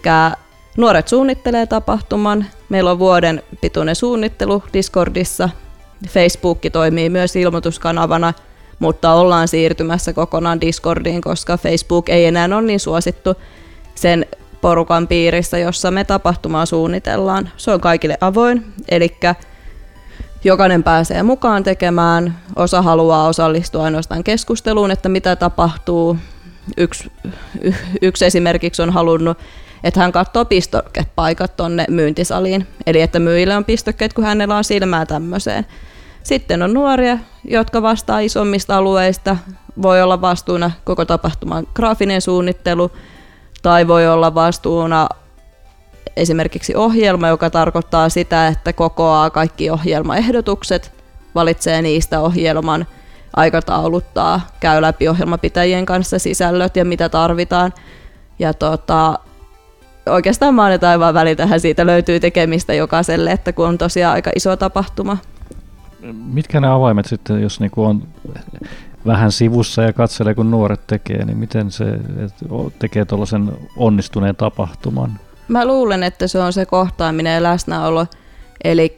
nuoret 0.78 1.08
suunnittelee 1.08 1.66
tapahtuman, 1.66 2.46
Meillä 2.70 2.92
on 2.92 3.00
vuoden 3.00 3.44
pituinen 3.62 3.96
suunnittelu 3.96 4.64
Discordissa. 4.74 5.50
Facebook 6.08 6.60
toimii 6.72 7.10
myös 7.10 7.36
ilmoituskanavana, 7.36 8.34
mutta 8.80 9.14
ollaan 9.14 9.48
siirtymässä 9.48 10.14
kokonaan 10.14 10.62
Discordiin, 10.62 11.22
koska 11.22 11.58
Facebook 11.58 12.10
ei 12.10 12.26
enää 12.26 12.46
ole 12.46 12.62
niin 12.62 12.80
suosittu 12.80 13.36
sen 13.96 14.26
porukan 14.66 15.08
piirissä, 15.08 15.58
jossa 15.58 15.92
me 15.92 16.04
tapahtumaa 16.04 16.66
suunnitellaan. 16.66 17.50
Se 17.58 17.72
on 17.72 17.82
kaikille 17.82 18.18
avoin, 18.22 18.66
eli 18.90 19.18
jokainen 20.44 20.84
pääsee 20.84 21.24
mukaan 21.24 21.64
tekemään. 21.64 22.40
Osa 22.56 22.82
haluaa 22.82 23.28
osallistua 23.28 23.84
ainoastaan 23.84 24.24
keskusteluun, 24.24 24.92
että 24.92 25.10
mitä 25.10 25.36
tapahtuu. 25.36 26.18
Yksi, 26.78 27.12
yksi 28.02 28.26
esimerkiksi 28.26 28.82
on 28.82 28.90
halunnut 28.90 29.38
että 29.84 30.00
hän 30.00 30.12
katsoo 30.12 30.46
pistokepaikat 30.46 31.56
tonne 31.58 31.86
myyntisaliin. 31.90 32.68
Eli 32.88 33.02
että 33.02 33.20
myyjille 33.20 33.56
on 33.56 33.66
pistokkeet, 33.66 34.14
kun 34.14 34.24
hänellä 34.24 34.58
on 34.58 34.64
silmää 34.64 35.06
tämmöiseen. 35.06 35.66
Sitten 36.24 36.62
on 36.62 36.74
nuoria, 36.74 37.18
jotka 37.44 37.82
vastaa 37.82 38.20
isommista 38.20 38.78
alueista. 38.78 39.38
Voi 39.82 40.02
olla 40.02 40.22
vastuuna 40.22 40.72
koko 40.84 41.06
tapahtuman 41.06 41.68
graafinen 41.74 42.22
suunnittelu, 42.22 42.92
tai 43.66 43.88
voi 43.88 44.08
olla 44.08 44.36
vastuuna 44.36 45.10
esimerkiksi 46.16 46.76
ohjelma, 46.76 47.28
joka 47.28 47.50
tarkoittaa 47.50 48.10
sitä, 48.10 48.48
että 48.48 48.74
kokoaa 48.74 49.30
kaikki 49.30 49.70
ohjelmaehdotukset, 49.70 50.94
valitsee 51.36 51.82
niistä 51.82 52.20
ohjelman, 52.20 52.86
aikatauluttaa, 53.36 54.42
käy 54.60 54.82
läpi 54.82 55.08
ohjelmapitäjien 55.08 55.86
kanssa 55.86 56.20
sisällöt 56.20 56.76
ja 56.76 56.86
mitä 56.86 57.10
tarvitaan. 57.10 57.74
Ja 58.40 58.54
tota, 58.54 59.20
oikeastaan 60.10 60.54
maan 60.54 60.72
ja 60.72 60.80
taivaan 60.80 61.14
välitähän 61.14 61.60
siitä 61.60 61.86
löytyy 61.86 62.20
tekemistä 62.20 62.74
jokaiselle, 62.74 63.32
että 63.32 63.54
kun 63.54 63.68
on 63.68 63.78
tosiaan 63.78 64.14
aika 64.14 64.32
iso 64.36 64.58
tapahtuma. 64.58 65.18
Mitkä 66.34 66.60
ne 66.60 66.68
avaimet 66.68 67.06
sitten, 67.06 67.42
jos 67.42 67.60
niinku 67.60 67.84
on 67.84 68.04
vähän 69.06 69.32
sivussa 69.32 69.84
ja 69.84 69.94
katselee, 69.94 70.36
kun 70.36 70.52
nuoret 70.52 70.88
tekee, 70.88 71.26
niin 71.26 71.38
miten 71.38 71.72
se 71.72 71.86
tekee 72.80 73.06
tuollaisen 73.06 73.52
onnistuneen 73.78 74.36
tapahtuman? 74.36 75.20
Mä 75.48 75.66
luulen, 75.66 76.04
että 76.04 76.28
se 76.28 76.40
on 76.40 76.54
se 76.54 76.66
kohtaaminen 76.66 77.36
ja 77.36 77.44
läsnäolo. 77.44 78.08
Eli 78.64 78.98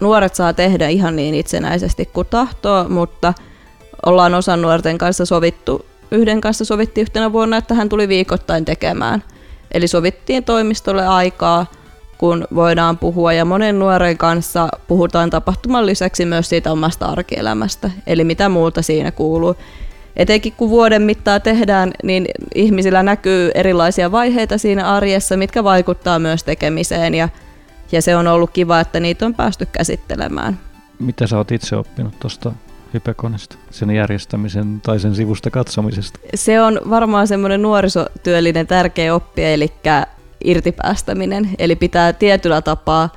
nuoret 0.00 0.34
saa 0.34 0.52
tehdä 0.52 0.88
ihan 0.88 1.16
niin 1.16 1.34
itsenäisesti 1.34 2.06
kuin 2.06 2.26
tahtoo, 2.26 2.88
mutta 2.88 3.34
ollaan 4.06 4.34
osan 4.34 4.62
nuorten 4.62 4.98
kanssa 4.98 5.26
sovittu, 5.26 5.86
yhden 6.10 6.40
kanssa 6.40 6.64
sovittiin 6.64 7.02
yhtenä 7.02 7.32
vuonna, 7.32 7.56
että 7.56 7.74
hän 7.74 7.88
tuli 7.88 8.08
viikoittain 8.08 8.64
tekemään– 8.64 9.22
Eli 9.70 9.88
sovittiin 9.88 10.44
toimistolle 10.44 11.06
aikaa, 11.06 11.66
kun 12.18 12.44
voidaan 12.54 12.98
puhua 12.98 13.32
ja 13.32 13.44
monen 13.44 13.78
nuoren 13.78 14.18
kanssa 14.18 14.68
puhutaan 14.86 15.30
tapahtuman 15.30 15.86
lisäksi 15.86 16.24
myös 16.24 16.48
siitä 16.48 16.72
omasta 16.72 17.06
arkielämästä, 17.06 17.90
eli 18.06 18.24
mitä 18.24 18.48
muuta 18.48 18.82
siinä 18.82 19.10
kuuluu. 19.10 19.56
etenkin 20.16 20.52
kun 20.56 20.70
vuoden 20.70 21.02
mittaa 21.02 21.40
tehdään, 21.40 21.92
niin 22.02 22.26
ihmisillä 22.54 23.02
näkyy 23.02 23.50
erilaisia 23.54 24.12
vaiheita 24.12 24.58
siinä 24.58 24.86
arjessa, 24.90 25.36
mitkä 25.36 25.64
vaikuttaa 25.64 26.18
myös 26.18 26.44
tekemiseen 26.44 27.14
ja, 27.14 27.28
ja 27.92 28.02
se 28.02 28.16
on 28.16 28.26
ollut 28.26 28.50
kiva, 28.50 28.80
että 28.80 29.00
niitä 29.00 29.26
on 29.26 29.34
päästy 29.34 29.66
käsittelemään. 29.72 30.58
Mitä 30.98 31.26
sä 31.26 31.36
oot 31.36 31.52
itse 31.52 31.76
oppinut 31.76 32.18
tuosta 32.20 32.52
Hypekonista, 32.94 33.56
sen 33.70 33.90
järjestämisen 33.90 34.80
tai 34.80 35.00
sen 35.00 35.14
sivusta 35.14 35.50
katsomisesta? 35.50 36.18
Se 36.34 36.60
on 36.60 36.80
varmaan 36.90 37.28
semmoinen 37.28 37.62
nuorisotyöllinen 37.62 38.66
tärkeä 38.66 39.14
oppi, 39.14 39.44
eli 39.44 39.72
irtipäästäminen. 40.44 41.50
Eli 41.58 41.76
pitää 41.76 42.12
tietyllä 42.12 42.62
tapaa 42.62 43.08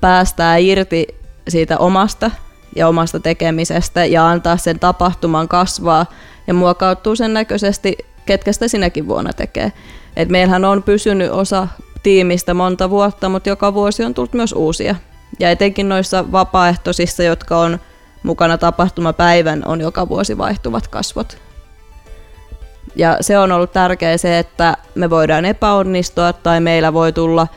päästää 0.00 0.56
irti 0.56 1.06
siitä 1.48 1.78
omasta 1.78 2.30
ja 2.76 2.88
omasta 2.88 3.20
tekemisestä 3.20 4.04
ja 4.04 4.28
antaa 4.28 4.56
sen 4.56 4.78
tapahtuman 4.78 5.48
kasvaa 5.48 6.06
ja 6.46 6.54
muokautuu 6.54 7.16
sen 7.16 7.34
näköisesti, 7.34 7.98
ketkä 8.26 8.52
sitä 8.52 8.68
sinäkin 8.68 9.08
vuonna 9.08 9.32
tekee. 9.32 9.72
Et 10.16 10.28
meillähän 10.28 10.64
on 10.64 10.82
pysynyt 10.82 11.30
osa 11.30 11.68
tiimistä 12.02 12.54
monta 12.54 12.90
vuotta, 12.90 13.28
mutta 13.28 13.48
joka 13.48 13.74
vuosi 13.74 14.04
on 14.04 14.14
tullut 14.14 14.34
myös 14.34 14.52
uusia. 14.52 14.94
Ja 15.40 15.50
etenkin 15.50 15.88
noissa 15.88 16.32
vapaaehtoisissa, 16.32 17.22
jotka 17.22 17.58
on 17.58 17.78
mukana 18.22 18.58
tapahtumapäivän, 18.58 19.62
on 19.66 19.80
joka 19.80 20.08
vuosi 20.08 20.38
vaihtuvat 20.38 20.88
kasvot. 20.88 21.38
Ja 22.96 23.16
se 23.20 23.38
on 23.38 23.52
ollut 23.52 23.72
tärkeää 23.72 24.16
se, 24.16 24.38
että 24.38 24.76
me 24.94 25.10
voidaan 25.10 25.44
epäonnistua 25.44 26.32
tai 26.32 26.60
meillä 26.60 26.92
voi 26.92 27.12
tulla– 27.12 27.46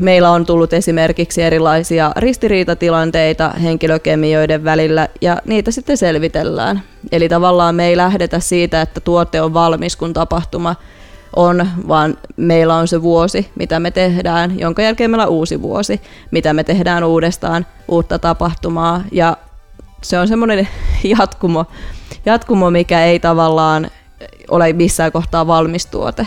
Meillä 0.00 0.30
on 0.30 0.46
tullut 0.46 0.72
esimerkiksi 0.72 1.42
erilaisia 1.42 2.12
ristiriitatilanteita 2.16 3.50
henkilökemioiden 3.50 4.64
välillä 4.64 5.08
ja 5.20 5.36
niitä 5.44 5.70
sitten 5.70 5.96
selvitellään. 5.96 6.82
Eli 7.12 7.28
tavallaan 7.28 7.74
me 7.74 7.86
ei 7.86 7.96
lähdetä 7.96 8.40
siitä, 8.40 8.80
että 8.80 9.00
tuote 9.00 9.42
on 9.42 9.54
valmis, 9.54 9.96
kun 9.96 10.12
tapahtuma 10.12 10.76
on, 11.36 11.68
vaan 11.88 12.18
meillä 12.36 12.74
on 12.74 12.88
se 12.88 13.02
vuosi, 13.02 13.50
mitä 13.54 13.80
me 13.80 13.90
tehdään, 13.90 14.58
jonka 14.58 14.82
jälkeen 14.82 15.10
meillä 15.10 15.26
on 15.26 15.32
uusi 15.32 15.62
vuosi, 15.62 16.00
mitä 16.30 16.52
me 16.52 16.64
tehdään 16.64 17.04
uudestaan, 17.04 17.66
uutta 17.88 18.18
tapahtumaa 18.18 19.02
ja 19.12 19.36
se 20.02 20.18
on 20.18 20.28
semmoinen 20.28 20.68
jatkumo, 21.18 21.64
jatkumo, 22.26 22.70
mikä 22.70 23.04
ei 23.04 23.20
tavallaan 23.20 23.90
ole 24.50 24.72
missään 24.72 25.12
kohtaa 25.12 25.46
valmis 25.46 25.86
tuote. 25.86 26.26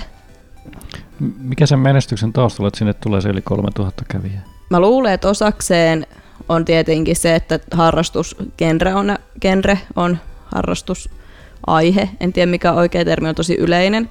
Mikä 1.40 1.66
sen 1.66 1.80
menestyksen 1.80 2.34
taustalla, 2.34 2.68
että 2.68 2.78
sinne 2.78 2.94
tulee 2.94 3.22
se 3.22 3.30
yli 3.30 3.42
3000 3.42 4.04
kävijää? 4.08 4.42
Mä 4.70 4.80
luulen, 4.80 5.14
että 5.14 5.30
osakseen 5.30 6.08
on 6.50 6.66
tietenkin 6.66 7.16
se, 7.16 7.36
että 7.36 7.60
harrastusgenre 7.72 8.96
on, 8.96 9.18
genre 9.42 9.80
on 9.96 10.18
harrastusaihe. 10.46 12.10
En 12.20 12.34
tiedä 12.34 12.52
mikä 12.52 12.74
oikea 12.74 13.06
termi 13.06 13.30
on 13.30 13.36
tosi 13.36 13.56
yleinen. 13.56 14.10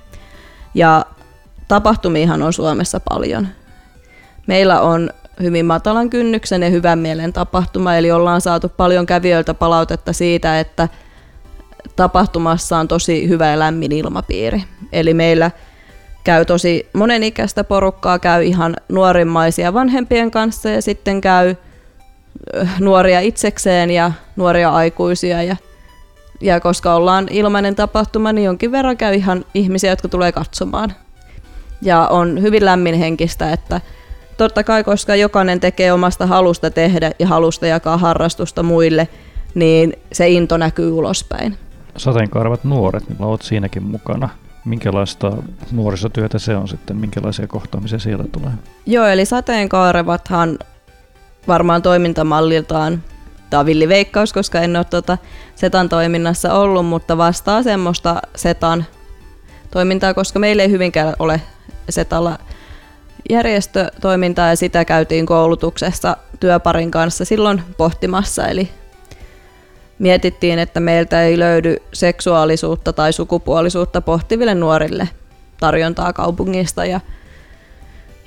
Ja 0.74 1.04
tapahtumiahan 1.68 2.42
on 2.42 2.52
Suomessa 2.52 3.00
paljon. 3.08 3.48
Meillä 4.46 4.80
on 4.80 5.10
hyvin 5.42 5.66
matalan 5.66 6.10
kynnyksen 6.10 6.62
ja 6.62 6.70
hyvän 6.70 6.98
mielen 6.98 7.32
tapahtuma, 7.32 7.94
eli 7.94 8.12
ollaan 8.12 8.40
saatu 8.40 8.68
paljon 8.68 9.06
kävijöiltä 9.06 9.54
palautetta 9.54 10.12
siitä, 10.12 10.60
että 10.60 10.88
tapahtumassa 11.96 12.78
on 12.78 12.88
tosi 12.88 13.28
hyvä 13.28 13.46
ja 13.46 13.58
lämmin 13.58 13.92
ilmapiiri. 13.92 14.62
Eli 14.92 15.14
meillä 15.14 15.50
käy 16.24 16.44
tosi 16.44 16.88
monenikäistä 16.92 17.64
porukkaa, 17.64 18.18
käy 18.18 18.44
ihan 18.44 18.76
nuorimmaisia 18.88 19.74
vanhempien 19.74 20.30
kanssa 20.30 20.68
ja 20.68 20.82
sitten 20.82 21.20
käy 21.20 21.54
nuoria 22.80 23.20
itsekseen 23.20 23.90
ja 23.90 24.12
nuoria 24.36 24.70
aikuisia. 24.70 25.42
Ja, 25.42 25.56
ja 26.40 26.60
koska 26.60 26.94
ollaan 26.94 27.28
ilmainen 27.30 27.74
tapahtuma, 27.74 28.32
niin 28.32 28.44
jonkin 28.44 28.72
verran 28.72 28.96
käy 28.96 29.14
ihan 29.14 29.44
ihmisiä, 29.54 29.90
jotka 29.90 30.08
tulee 30.08 30.32
katsomaan. 30.32 30.92
Ja 31.82 32.06
on 32.06 32.42
hyvin 32.42 32.64
lämminhenkistä, 32.64 33.52
että 33.52 33.80
totta 34.36 34.64
kai 34.64 34.84
koska 34.84 35.16
jokainen 35.16 35.60
tekee 35.60 35.92
omasta 35.92 36.26
halusta 36.26 36.70
tehdä 36.70 37.10
ja 37.18 37.26
halusta 37.26 37.66
jakaa 37.66 37.98
harrastusta 37.98 38.62
muille, 38.62 39.08
niin 39.54 39.92
se 40.12 40.28
into 40.28 40.56
näkyy 40.56 40.92
ulospäin. 40.92 41.58
Sateenkaaravat 41.96 42.64
nuoret, 42.64 43.08
niin 43.08 43.22
olet 43.22 43.42
siinäkin 43.42 43.82
mukana 43.82 44.28
minkälaista 44.64 45.32
nuorisotyötä 45.72 46.38
se 46.38 46.56
on 46.56 46.68
sitten, 46.68 46.96
minkälaisia 46.96 47.46
kohtaamisia 47.46 47.98
siellä 47.98 48.24
tulee? 48.32 48.50
Joo, 48.86 49.06
eli 49.06 49.24
sateenkaarevathan 49.24 50.58
varmaan 51.48 51.82
toimintamalliltaan, 51.82 53.02
tämä 53.50 53.60
on 53.60 53.66
villiveikkaus, 53.66 54.32
koska 54.32 54.60
en 54.60 54.76
ole 54.76 54.84
tuota 54.84 55.18
Setan 55.54 55.88
toiminnassa 55.88 56.54
ollut, 56.54 56.86
mutta 56.86 57.18
vastaa 57.18 57.62
semmoista 57.62 58.22
Setan 58.36 58.84
toimintaa, 59.70 60.14
koska 60.14 60.38
meillä 60.38 60.62
ei 60.62 60.70
hyvinkään 60.70 61.14
ole 61.18 61.40
Setalla 61.88 62.38
järjestötoimintaa 63.30 64.48
ja 64.48 64.56
sitä 64.56 64.84
käytiin 64.84 65.26
koulutuksessa 65.26 66.16
työparin 66.40 66.90
kanssa 66.90 67.24
silloin 67.24 67.62
pohtimassa, 67.76 68.46
eli 68.46 68.70
mietittiin, 69.98 70.58
että 70.58 70.80
meiltä 70.80 71.22
ei 71.22 71.38
löydy 71.38 71.76
seksuaalisuutta 71.92 72.92
tai 72.92 73.12
sukupuolisuutta 73.12 74.00
pohtiville 74.00 74.54
nuorille 74.54 75.08
tarjontaa 75.60 76.12
kaupungista. 76.12 76.84
Ja, 76.84 77.00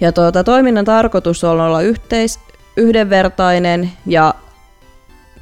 ja 0.01 0.11
tuota, 0.11 0.43
toiminnan 0.43 0.85
tarkoitus 0.85 1.43
on 1.43 1.61
olla 1.61 1.81
yhteis, 1.81 2.39
yhdenvertainen 2.77 3.91
ja 4.05 4.33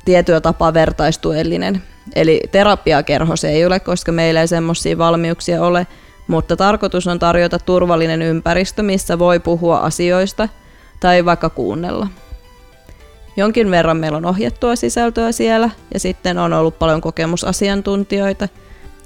tietyllä 0.05 0.41
tapaa 0.41 0.73
vertaistuellinen. 0.73 1.81
Eli 2.15 2.41
terapiakerho 2.51 3.35
se 3.35 3.49
ei 3.49 3.65
ole, 3.65 3.79
koska 3.79 4.11
meillä 4.11 4.41
ei 4.41 4.47
semmoisia 4.47 4.97
valmiuksia 4.97 5.63
ole, 5.63 5.87
mutta 6.27 6.55
tarkoitus 6.55 7.07
on 7.07 7.19
tarjota 7.19 7.59
turvallinen 7.59 8.21
ympäristö, 8.21 8.83
missä 8.83 9.19
voi 9.19 9.39
puhua 9.39 9.77
asioista 9.77 10.49
tai 10.99 11.25
vaikka 11.25 11.49
kuunnella. 11.49 12.07
Jonkin 13.37 13.71
verran 13.71 13.97
meillä 13.97 14.17
on 14.17 14.25
ohjattua 14.25 14.75
sisältöä 14.75 15.31
siellä 15.31 15.69
ja 15.93 15.99
sitten 15.99 16.37
on 16.37 16.53
ollut 16.53 16.79
paljon 16.79 17.01
kokemusasiantuntijoita. 17.01 18.47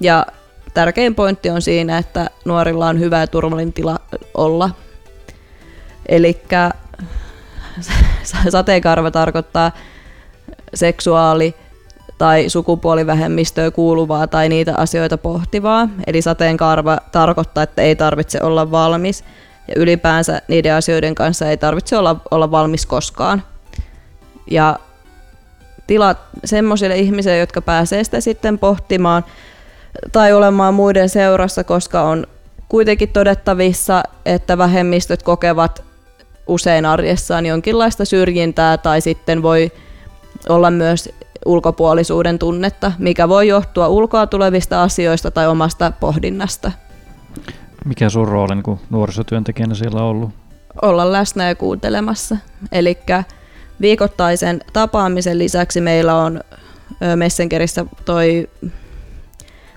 Ja 0.00 0.26
tärkein 0.74 1.14
pointti 1.14 1.50
on 1.50 1.62
siinä, 1.62 1.98
että 1.98 2.30
nuorilla 2.44 2.86
on 2.86 3.00
hyvä 3.00 3.20
ja 3.20 3.26
turvallinen 3.26 3.72
tila 3.72 3.96
olla. 4.34 4.70
Eli 6.08 6.42
sateenkarva 8.48 9.10
tarkoittaa 9.10 9.72
seksuaali- 10.74 11.54
tai 12.18 12.48
sukupuolivähemmistöä 12.48 13.70
kuuluvaa 13.70 14.26
tai 14.26 14.48
niitä 14.48 14.74
asioita 14.76 15.18
pohtivaa. 15.18 15.88
Eli 16.06 16.22
sateenkarva 16.22 16.98
tarkoittaa, 17.12 17.62
että 17.62 17.82
ei 17.82 17.96
tarvitse 17.96 18.38
olla 18.42 18.70
valmis 18.70 19.24
ja 19.68 19.74
ylipäänsä 19.76 20.42
niiden 20.48 20.74
asioiden 20.74 21.14
kanssa 21.14 21.50
ei 21.50 21.56
tarvitse 21.56 21.96
olla, 21.96 22.16
olla 22.30 22.50
valmis 22.50 22.86
koskaan 22.86 23.42
ja 24.50 24.78
tilat 25.86 26.18
semmoisille 26.44 26.96
ihmisille, 26.96 27.38
jotka 27.38 27.62
pääsee 27.62 28.04
sitä 28.04 28.20
sitten 28.20 28.58
pohtimaan 28.58 29.24
tai 30.12 30.32
olemaan 30.32 30.74
muiden 30.74 31.08
seurassa, 31.08 31.64
koska 31.64 32.02
on 32.02 32.26
kuitenkin 32.68 33.08
todettavissa, 33.08 34.02
että 34.24 34.58
vähemmistöt 34.58 35.22
kokevat 35.22 35.84
usein 36.46 36.86
arjessaan 36.86 37.46
jonkinlaista 37.46 38.04
syrjintää 38.04 38.78
tai 38.78 39.00
sitten 39.00 39.42
voi 39.42 39.72
olla 40.48 40.70
myös 40.70 41.08
ulkopuolisuuden 41.46 42.38
tunnetta, 42.38 42.92
mikä 42.98 43.28
voi 43.28 43.48
johtua 43.48 43.88
ulkoa 43.88 44.26
tulevista 44.26 44.82
asioista 44.82 45.30
tai 45.30 45.48
omasta 45.48 45.92
pohdinnasta. 46.00 46.72
Mikä 47.84 48.10
sun 48.10 48.28
rooli 48.28 48.54
niin 48.54 48.80
nuorisotyöntekijänä 48.90 49.74
siellä 49.74 50.00
on 50.00 50.06
ollut? 50.06 50.30
Olla 50.82 51.12
läsnä 51.12 51.48
ja 51.48 51.54
kuuntelemassa. 51.54 52.36
Eli 52.72 52.98
viikoittaisen 53.80 54.60
tapaamisen 54.72 55.38
lisäksi 55.38 55.80
meillä 55.80 56.16
on 56.16 56.40
Messengerissä 57.16 57.86
toi 58.04 58.48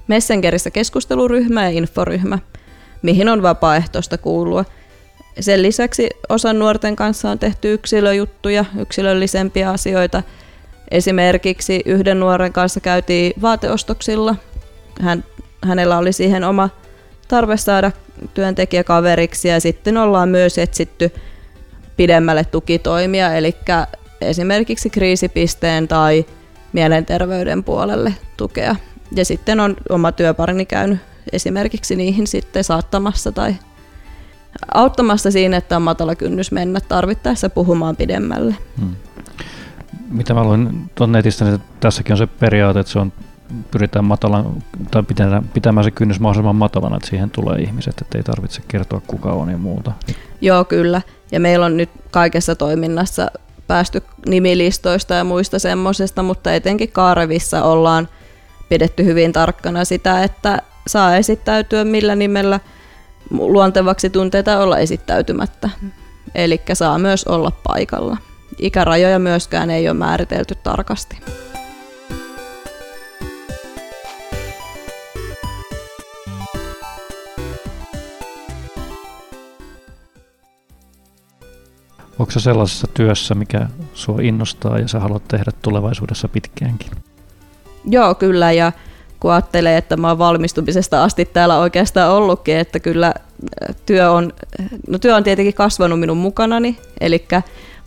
Messengerissä 0.08 0.72
keskusteluryhmä 0.72 1.64
ja 1.64 1.70
inforyhmä, 1.70 2.40
mihin 3.02 3.30
on 3.30 3.42
vapaaehtoista 3.42 4.18
kuulua. 4.18 4.66
Sen 5.40 5.62
lisäksi 5.62 6.10
osan 6.30 6.60
nuorten 6.60 6.96
kanssa 6.96 7.30
on 7.30 7.40
tehty 7.40 7.74
yksilöjuttuja, 7.74 8.66
yksilöllisempiä 8.80 9.70
asioita. 9.70 10.24
Esimerkiksi 10.92 11.82
yhden 11.86 12.20
nuoren 12.20 12.54
kanssa 12.54 12.80
käytiin 12.80 13.34
vaateostoksilla. 13.42 14.36
Hän, 15.02 15.24
hänellä 15.64 15.98
oli 15.98 16.14
siihen 16.14 16.44
oma 16.44 16.70
tarve 17.28 17.58
saada 17.58 17.92
työntekijäkaveriksi 18.34 19.48
ja 19.48 19.60
sitten 19.60 19.98
ollaan 19.98 20.30
myös 20.30 20.58
etsitty 20.58 21.12
pidemmälle 21.98 22.44
tukitoimia, 22.44 23.34
eli 23.34 23.56
esimerkiksi 24.22 24.90
kriisipisteen 24.90 25.88
tai 25.88 26.26
mielenterveyden 26.74 27.64
puolelle 27.64 28.14
tukea. 28.38 28.76
Ja 29.16 29.26
sitten 29.26 29.60
on 29.60 29.76
oma 29.90 30.12
työparini 30.12 30.66
käynyt 30.66 31.00
esimerkiksi 31.32 31.96
niihin 31.96 32.28
sitten 32.28 32.64
saattamassa 32.64 33.32
tai 33.32 33.56
auttamassa 34.74 35.32
siinä, 35.32 35.58
että 35.58 35.76
on 35.76 35.82
matala 35.82 36.16
kynnys 36.16 36.52
mennä 36.52 36.80
tarvittaessa 36.80 37.50
puhumaan 37.50 37.96
pidemmälle. 37.96 38.56
Hmm. 38.80 38.96
Mitä 40.10 40.34
mä 40.34 40.44
luin 40.44 40.92
tuon 40.96 41.12
netistä, 41.12 41.46
niin 41.46 41.62
tässäkin 41.80 42.14
on 42.14 42.18
se 42.18 42.28
periaate, 42.28 42.80
että 42.80 42.92
se 42.92 43.00
on 43.00 43.14
pyritään 43.72 44.06
matalan, 44.06 44.64
tai 44.92 45.04
pitämään, 45.04 45.50
pitämään 45.54 45.84
se 45.84 45.92
kynnys 45.92 46.20
mahdollisimman 46.20 46.56
matalana, 46.56 46.96
että 46.96 47.10
siihen 47.10 47.30
tulee 47.30 47.60
ihmiset, 47.60 48.02
että 48.02 48.18
ei 48.18 48.24
tarvitse 48.24 48.62
kertoa 48.68 49.02
kuka 49.08 49.32
on 49.34 49.50
ja 49.50 49.58
muuta. 49.58 49.92
Joo, 50.42 50.66
kyllä. 50.66 51.02
Ja 51.32 51.40
meillä 51.40 51.66
on 51.66 51.78
nyt 51.78 51.90
kaikessa 52.12 52.56
toiminnassa 52.56 53.32
päästy 53.68 54.04
nimilistoista 54.26 55.14
ja 55.14 55.24
muista 55.24 55.60
semmoisesta, 55.60 56.24
mutta 56.24 56.54
etenkin 56.54 56.92
Kaarevissa 56.92 57.64
ollaan 57.64 58.08
pidetty 58.70 59.06
hyvin 59.06 59.34
tarkkana 59.34 59.86
sitä, 59.86 60.24
että 60.24 60.62
saa 60.88 61.16
esittäytyä 61.16 61.84
millä 61.84 62.16
nimellä 62.16 62.60
luontevaksi 63.30 64.10
tunteita 64.10 64.60
olla 64.60 64.78
esittäytymättä. 64.78 65.70
Eli 66.36 66.62
saa 66.74 66.98
myös 67.00 67.24
olla 67.24 67.52
paikalla. 67.64 68.18
Ikärajoja 68.60 69.20
myöskään 69.20 69.70
ei 69.70 69.90
ole 69.90 69.98
määritelty 69.98 70.56
tarkasti. 70.56 71.18
Onko 82.20 82.32
se 82.32 82.40
sellaisessa 82.40 82.88
työssä, 82.94 83.36
mikä 83.36 83.68
sua 83.94 84.18
innostaa 84.22 84.80
ja 84.80 84.88
sä 84.88 85.00
haluat 85.00 85.28
tehdä 85.28 85.52
tulevaisuudessa 85.62 86.28
pitkäänkin? 86.28 86.92
Joo, 87.86 88.16
kyllä. 88.16 88.52
Ja 88.52 88.72
kun 89.20 89.32
ajattelee, 89.32 89.78
että 89.78 89.98
mä 89.98 90.08
oon 90.08 90.18
valmistumisesta 90.18 91.04
asti 91.04 91.26
täällä 91.26 91.60
oikeastaan 91.60 92.12
ollutkin, 92.12 92.58
että 92.58 92.80
kyllä 92.80 93.14
työ 93.86 94.12
on, 94.12 94.34
no 94.88 95.00
työ 95.00 95.16
on 95.16 95.24
tietenkin 95.24 95.54
kasvanut 95.54 96.00
minun 96.00 96.18
mukanani, 96.18 96.78
eli 97.02 97.28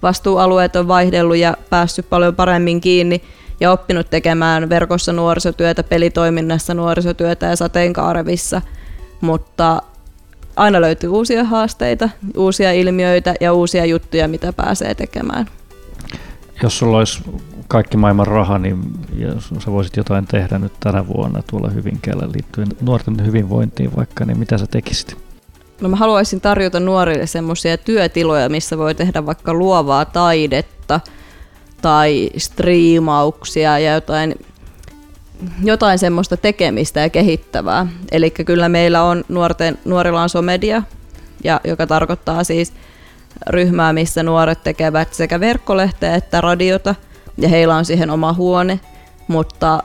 vastuualueet 0.03 0.77
on 0.77 0.89
vaihdellut 0.89 1.37
ja 1.37 1.57
päässyt 1.71 2.11
paljon 2.11 2.35
paremmin 2.35 2.81
kiinni 2.81 3.23
ja 3.61 3.73
oppinut 3.73 4.11
tekemään 4.11 4.69
verkossa 4.69 5.13
nuorisotyötä, 5.13 5.83
pelitoiminnassa 5.83 6.75
nuorisotyötä 6.75 7.47
ja 7.47 7.57
sateenkaarevissa, 7.57 8.63
mutta 9.21 9.83
aina 10.57 10.81
löytyy 10.81 11.11
uusia 11.11 11.45
haasteita, 11.45 12.09
uusia 12.37 12.73
ilmiöitä 12.73 13.35
ja 13.41 13.53
uusia 13.53 13.85
juttuja, 13.85 14.29
mitä 14.29 14.53
pääsee 14.53 14.95
tekemään. 14.95 15.47
Jos 16.63 16.79
sulla 16.79 16.99
olisi 16.99 17.23
kaikki 17.69 17.97
maailman 17.97 18.27
raha, 18.27 18.59
niin 18.59 18.79
ja 19.17 19.29
sä 19.65 19.73
voisit 19.73 19.97
jotain 19.97 20.27
tehdä 20.27 20.59
nyt 20.59 20.73
tänä 20.81 21.07
vuonna 21.09 21.43
tuolla 21.51 21.69
Hyvinkäällä 21.69 22.29
liittyen 22.35 22.69
nuorten 22.81 23.27
hyvinvointiin 23.27 23.97
vaikka, 23.97 24.25
niin 24.25 24.39
mitä 24.39 24.59
sä 24.59 24.67
tekisit? 24.67 25.17
No 25.81 25.89
mä 25.89 25.97
haluaisin 25.97 26.41
tarjota 26.41 26.81
nuorille 26.81 27.27
semmoisia 27.27 27.79
työtiloja, 27.79 28.49
missä 28.49 28.79
voi 28.79 28.95
tehdä 28.95 29.27
vaikka 29.27 29.55
luovaa 29.55 30.05
taidetta 30.05 31.01
tai 31.83 32.31
striimauksia 32.37 33.79
ja 33.79 33.95
jotain, 33.95 34.35
jotain 35.65 35.99
semmoista 35.99 36.37
tekemistä 36.37 37.01
ja 37.01 37.11
kehittävää. 37.11 37.87
Eli 38.13 38.31
kyllä 38.31 38.69
meillä 38.69 39.03
on 39.03 39.25
nuorten, 39.29 39.79
nuorilla 39.85 40.23
on 40.23 40.29
somedia, 40.29 40.83
ja, 41.45 41.61
joka 41.65 41.87
tarkoittaa 41.87 42.45
siis 42.45 42.73
ryhmää, 43.47 43.93
missä 43.93 44.23
nuoret 44.23 44.63
tekevät 44.63 45.15
sekä 45.15 45.41
verkkolehteä 45.41 46.15
että 46.15 46.41
radiota, 46.41 46.95
ja 47.39 47.49
heillä 47.49 47.77
on 47.77 47.85
siihen 47.85 48.11
oma 48.11 48.33
huone, 48.33 48.81
mutta 49.29 49.83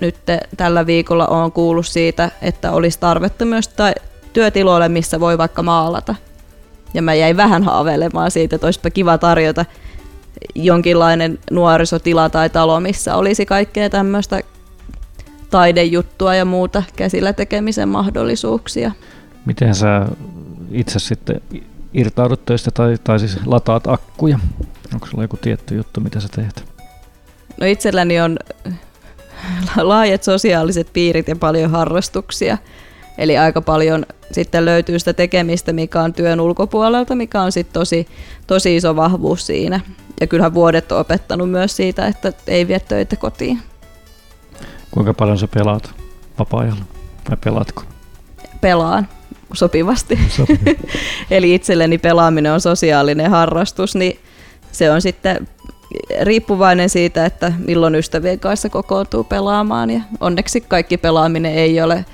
nyt 0.00 0.16
tällä 0.56 0.86
viikolla 0.86 1.26
on 1.26 1.52
kuullut 1.52 1.86
siitä, 1.86 2.30
että 2.42 2.72
olisi 2.72 3.00
tarvetta 3.00 3.44
myös 3.44 3.68
tai 3.68 3.92
työtiloille, 4.32 4.88
missä 4.88 5.20
voi 5.20 5.38
vaikka 5.38 5.62
maalata. 5.62 6.14
Ja 6.94 7.02
mä 7.02 7.14
jäin 7.14 7.36
vähän 7.36 7.62
haaveilemaan 7.62 8.30
siitä, 8.30 8.56
että 8.56 8.66
olisipa 8.66 8.90
kiva 8.90 9.18
tarjota 9.18 9.64
jonkinlainen 10.54 11.38
nuorisotila 11.50 12.28
tai 12.28 12.50
talo, 12.50 12.80
missä 12.80 13.16
olisi 13.16 13.46
kaikkea 13.46 13.90
tämmöistä 13.90 14.40
taidejuttua 15.50 16.34
ja 16.34 16.44
muuta 16.44 16.82
käsillä 16.96 17.32
tekemisen 17.32 17.88
mahdollisuuksia. 17.88 18.92
Miten 19.46 19.74
sä 19.74 20.06
itse 20.70 20.98
sitten 20.98 21.40
irtaudut 21.94 22.44
töistä 22.44 22.70
tai, 22.70 22.96
tai 23.04 23.18
siis 23.18 23.38
lataat 23.46 23.86
akkuja? 23.86 24.38
Onko 24.94 25.06
sulla 25.06 25.24
joku 25.24 25.36
tietty 25.36 25.74
juttu, 25.74 26.00
mitä 26.00 26.20
sä 26.20 26.28
teet? 26.28 26.64
No 27.60 27.66
itselläni 27.66 28.20
on 28.20 28.38
laajat 29.76 30.22
sosiaaliset 30.22 30.92
piirit 30.92 31.28
ja 31.28 31.36
paljon 31.36 31.70
harrastuksia. 31.70 32.58
Eli 33.18 33.38
aika 33.38 33.60
paljon 33.60 34.06
sitten 34.32 34.64
löytyy 34.64 34.98
sitä 34.98 35.12
tekemistä, 35.12 35.72
mikä 35.72 36.00
on 36.00 36.12
työn 36.12 36.40
ulkopuolelta, 36.40 37.14
mikä 37.14 37.40
on 37.40 37.52
sitten 37.52 37.74
tosi, 37.74 38.06
tosi 38.46 38.76
iso 38.76 38.96
vahvuus 38.96 39.46
siinä. 39.46 39.80
Ja 40.20 40.26
kyllähän 40.26 40.54
vuodet 40.54 40.92
on 40.92 41.00
opettanut 41.00 41.50
myös 41.50 41.76
siitä, 41.76 42.06
että 42.06 42.32
ei 42.46 42.68
vie 42.68 42.80
töitä 42.80 43.16
kotiin. 43.16 43.62
Kuinka 44.90 45.14
paljon 45.14 45.38
sä 45.38 45.48
pelaat 45.48 45.94
vapaa-ajalla? 46.38 46.84
Vai 47.30 47.36
pelaatko? 47.44 47.82
Pelaan 48.60 49.08
sopivasti. 49.52 50.18
Sopi. 50.36 50.78
Eli 51.30 51.54
itselleni 51.54 51.98
pelaaminen 51.98 52.52
on 52.52 52.60
sosiaalinen 52.60 53.30
harrastus, 53.30 53.94
niin 53.96 54.18
se 54.72 54.90
on 54.90 55.02
sitten 55.02 55.48
riippuvainen 56.22 56.88
siitä, 56.88 57.26
että 57.26 57.52
milloin 57.58 57.94
ystävien 57.94 58.40
kanssa 58.40 58.68
kokoontuu 58.68 59.24
pelaamaan. 59.24 59.90
Ja 59.90 60.00
onneksi 60.20 60.60
kaikki 60.60 60.96
pelaaminen 60.96 61.54
ei 61.54 61.82
ole 61.82 62.04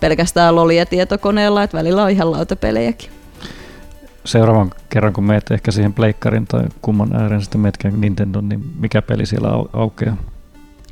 pelkästään 0.00 0.56
lolia 0.56 0.86
tietokoneella, 0.86 1.62
että 1.62 1.78
välillä 1.78 2.02
on 2.02 2.10
ihan 2.10 2.30
lautapelejäkin. 2.30 3.10
Seuraavan 4.24 4.70
kerran, 4.88 5.12
kun 5.12 5.24
meet 5.24 5.50
ehkä 5.50 5.70
siihen 5.70 5.92
pleikkarin 5.92 6.46
tai 6.46 6.64
kumman 6.82 7.16
ääreen 7.16 7.42
sitten 7.42 7.60
meetkään 7.60 8.00
Nintendo, 8.00 8.40
niin 8.40 8.64
mikä 8.78 9.02
peli 9.02 9.26
siellä 9.26 9.48
au- 9.48 9.68
aukeaa? 9.72 10.16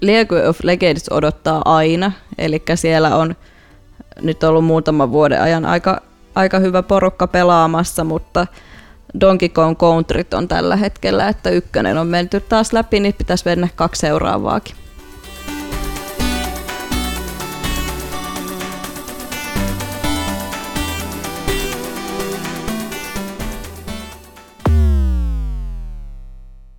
Lego 0.02 0.48
of 0.48 0.58
Legends 0.62 1.08
odottaa 1.10 1.62
aina, 1.64 2.12
eli 2.38 2.62
siellä 2.74 3.16
on 3.16 3.36
nyt 4.20 4.44
ollut 4.44 4.64
muutaman 4.64 5.12
vuoden 5.12 5.42
ajan 5.42 5.64
aika, 5.64 6.00
aika 6.34 6.58
hyvä 6.58 6.82
porukka 6.82 7.26
pelaamassa, 7.26 8.04
mutta 8.04 8.46
Donkey 9.20 9.48
Kong 9.48 9.76
Countryt 9.76 10.34
on 10.34 10.48
tällä 10.48 10.76
hetkellä, 10.76 11.28
että 11.28 11.50
ykkönen 11.50 11.98
on 11.98 12.06
menty 12.06 12.40
taas 12.40 12.72
läpi, 12.72 13.00
niin 13.00 13.14
pitäisi 13.14 13.44
mennä 13.46 13.68
kaksi 13.76 14.00
seuraavaakin. 14.00 14.76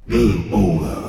Game 0.10 0.44
over. 0.52 1.03